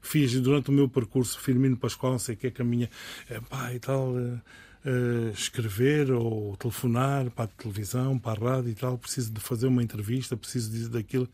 fiz 0.00 0.32
durante 0.40 0.70
o 0.70 0.72
meu 0.72 0.88
percurso, 0.88 1.38
Firmino 1.38 1.76
Pascoal, 1.76 2.12
não 2.12 2.18
sei 2.18 2.34
o 2.34 2.38
que 2.38 2.46
é 2.48 2.50
que 2.50 2.62
a 2.62 2.64
minha. 2.64 2.88
eh, 3.28 3.40
pá, 3.40 3.72
e 3.74 3.78
tal. 3.78 4.18
eh, 4.18 4.38
eh, 4.84 5.30
escrever 5.32 6.10
ou 6.10 6.56
telefonar 6.56 7.30
para 7.30 7.44
a 7.44 7.48
televisão, 7.48 8.18
para 8.18 8.46
a 8.46 8.54
rádio 8.56 8.70
e 8.70 8.74
tal, 8.74 8.98
preciso 8.98 9.32
de 9.32 9.40
fazer 9.40 9.68
uma 9.68 9.82
entrevista, 9.82 10.36
preciso 10.36 10.70
disso, 10.72 10.88
daquilo. 10.90 11.28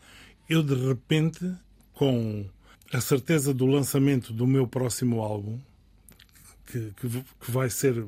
Eu, 0.49 0.63
de 0.63 0.75
repente, 0.75 1.51
com 1.95 2.45
a 2.93 3.01
certeza 3.01 3.55
do 3.55 3.67
lançamento 3.67 4.33
do 4.35 4.47
meu 4.47 4.67
próximo 4.67 5.23
álbum, 5.23 5.59
que, 6.67 6.93
que, 7.01 7.09
que 7.09 7.51
vai 7.51 7.71
ser 7.71 8.05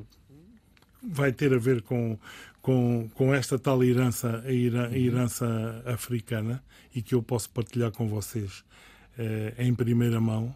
vai 1.03 1.31
ter 1.31 1.51
a 1.53 1.57
ver 1.57 1.81
com, 1.81 2.17
com, 2.61 3.09
com 3.13 3.33
esta 3.33 3.57
tal 3.57 3.83
herança, 3.83 4.43
a 4.45 4.97
herança 4.97 5.83
africana, 5.85 6.63
e 6.93 7.01
que 7.01 7.15
eu 7.15 7.23
posso 7.23 7.49
partilhar 7.49 7.91
com 7.91 8.07
vocês 8.07 8.63
eh, 9.17 9.53
em 9.57 9.73
primeira 9.73 10.19
mão, 10.19 10.55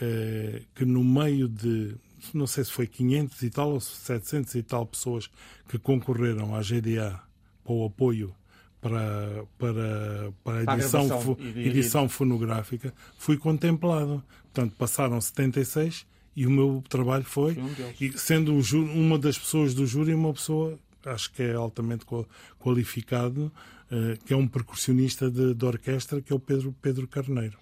eh, 0.00 0.62
que 0.74 0.84
no 0.84 1.04
meio 1.04 1.48
de, 1.48 1.94
não 2.32 2.46
sei 2.46 2.64
se 2.64 2.72
foi 2.72 2.86
500 2.86 3.42
e 3.42 3.50
tal 3.50 3.72
ou 3.72 3.80
700 3.80 4.54
e 4.54 4.62
tal 4.62 4.86
pessoas 4.86 5.30
que 5.68 5.78
concorreram 5.78 6.54
à 6.54 6.60
GDA 6.60 7.20
para 7.64 7.72
o 7.72 7.84
apoio 7.84 8.34
para, 8.80 9.44
para, 9.58 10.32
para 10.44 10.72
a 10.72 10.74
edição, 10.74 11.36
edição 11.56 12.08
fonográfica, 12.08 12.94
fui 13.18 13.36
contemplado. 13.36 14.22
Portanto, 14.44 14.74
passaram 14.76 15.20
76 15.20 16.06
e 16.36 16.46
o 16.46 16.50
meu 16.50 16.82
trabalho 16.88 17.24
foi, 17.24 17.58
um 17.58 17.68
e 18.00 18.16
sendo 18.16 18.52
um 18.54 18.60
uma 18.94 19.18
das 19.18 19.36
pessoas 19.36 19.74
do 19.74 19.86
júri 19.86 20.14
uma 20.14 20.32
pessoa, 20.32 20.78
acho 21.04 21.32
que 21.32 21.42
é 21.42 21.54
altamente 21.54 22.04
qual- 22.04 22.26
qualificado, 22.58 23.52
eh, 23.90 24.18
que 24.24 24.32
é 24.32 24.36
um 24.36 24.46
percussionista 24.46 25.30
de, 25.30 25.54
de 25.54 25.64
orquestra, 25.64 26.20
que 26.20 26.32
é 26.32 26.36
o 26.36 26.40
Pedro, 26.40 26.74
Pedro 26.82 27.06
Carneiro. 27.08 27.56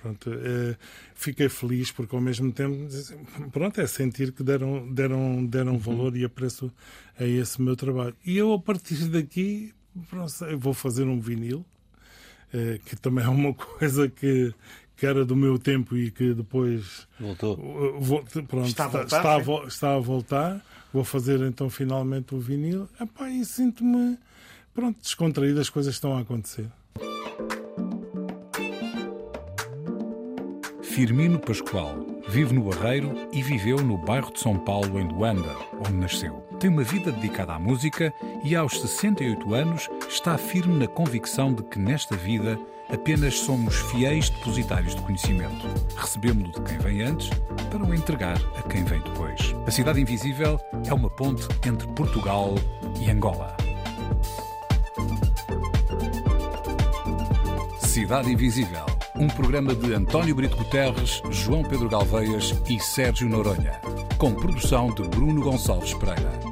Pronto, 0.00 0.30
eh, 0.32 0.76
fiquei 1.14 1.48
feliz 1.48 1.92
porque 1.92 2.14
ao 2.14 2.20
mesmo 2.20 2.50
tempo, 2.52 2.88
pronto, 3.52 3.80
é 3.80 3.86
sentir 3.86 4.32
que 4.32 4.42
deram, 4.42 4.92
deram, 4.92 5.46
deram 5.46 5.78
valor 5.78 6.16
e 6.16 6.24
apreço 6.24 6.72
a 7.18 7.24
esse 7.24 7.62
meu 7.62 7.76
trabalho. 7.76 8.16
E 8.26 8.36
eu, 8.36 8.52
a 8.52 8.58
partir 8.58 8.96
daqui, 9.08 9.72
pronto, 10.10 10.32
eu 10.44 10.58
vou 10.58 10.74
fazer 10.74 11.04
um 11.04 11.20
vinil, 11.20 11.64
eh, 12.52 12.80
que 12.84 12.96
também 12.96 13.24
é 13.24 13.28
uma 13.28 13.54
coisa 13.54 14.08
que, 14.08 14.52
que 14.96 15.06
era 15.06 15.24
do 15.24 15.36
meu 15.36 15.56
tempo 15.56 15.96
e 15.96 16.10
que 16.10 16.34
depois 16.34 17.06
Voltou. 17.20 17.56
Uh, 17.58 18.00
vou- 18.00 18.24
pronto, 18.24 18.66
Está 18.66 18.86
está, 18.86 18.86
a 18.86 18.88
voltar, 18.88 19.04
está 19.06 19.34
a 19.34 19.38
sim. 19.38 19.44
vo- 19.44 19.66
está 19.68 19.94
a 19.94 19.98
voltar. 20.00 20.66
Vou 20.92 21.04
fazer 21.04 21.40
então 21.40 21.70
finalmente 21.70 22.34
o 22.34 22.38
vinil. 22.38 22.88
Epá, 23.00 23.28
e 23.30 23.44
sinto-me 23.44 24.18
pronto, 24.74 25.00
descontraído, 25.00 25.60
as 25.60 25.70
coisas 25.70 25.94
estão 25.94 26.16
a 26.16 26.20
acontecer. 26.20 26.66
Firmino 30.82 31.38
Pascoal 31.38 32.12
vive 32.28 32.54
no 32.54 32.64
Barreiro 32.64 33.28
e 33.32 33.42
viveu 33.42 33.78
no 33.78 33.96
bairro 33.96 34.32
de 34.32 34.40
São 34.40 34.58
Paulo, 34.58 34.98
em 34.98 35.08
Luanda, 35.08 35.56
onde 35.78 35.94
nasceu. 35.94 36.46
Tem 36.60 36.70
uma 36.70 36.82
vida 36.82 37.10
dedicada 37.10 37.54
à 37.54 37.58
música 37.58 38.12
e, 38.44 38.54
aos 38.54 38.80
68 38.80 39.54
anos, 39.54 39.88
está 40.08 40.36
firme 40.38 40.78
na 40.78 40.86
convicção 40.86 41.52
de 41.52 41.62
que 41.62 41.78
nesta 41.78 42.16
vida 42.16 42.58
apenas 42.92 43.38
somos 43.38 43.74
fiéis 43.90 44.28
depositários 44.28 44.94
de 44.94 45.02
conhecimento. 45.02 45.66
Recebemos-lo 45.96 46.52
de 46.52 46.60
quem 46.62 46.78
vem 46.78 47.02
antes 47.02 47.30
para 47.70 47.84
o 47.84 47.94
entregar 47.94 48.36
a 48.56 48.62
quem 48.62 48.84
vem 48.84 49.00
depois. 49.00 49.54
A 49.66 49.70
Cidade 49.70 50.00
Invisível 50.00 50.60
é 50.86 50.92
uma 50.92 51.10
ponte 51.10 51.48
entre 51.66 51.86
Portugal 51.88 52.54
e 53.00 53.10
Angola. 53.10 53.56
Cidade 57.78 58.30
Invisível, 58.30 58.86
um 59.16 59.28
programa 59.28 59.74
de 59.74 59.92
António 59.92 60.34
Brito 60.34 60.56
Guterres, 60.56 61.22
João 61.30 61.62
Pedro 61.62 61.88
Galveias 61.88 62.54
e 62.68 62.78
Sérgio 62.80 63.28
Noronha, 63.28 63.80
com 64.18 64.34
produção 64.34 64.94
de 64.94 65.02
Bruno 65.02 65.42
Gonçalves 65.42 65.94
Pereira. 65.94 66.51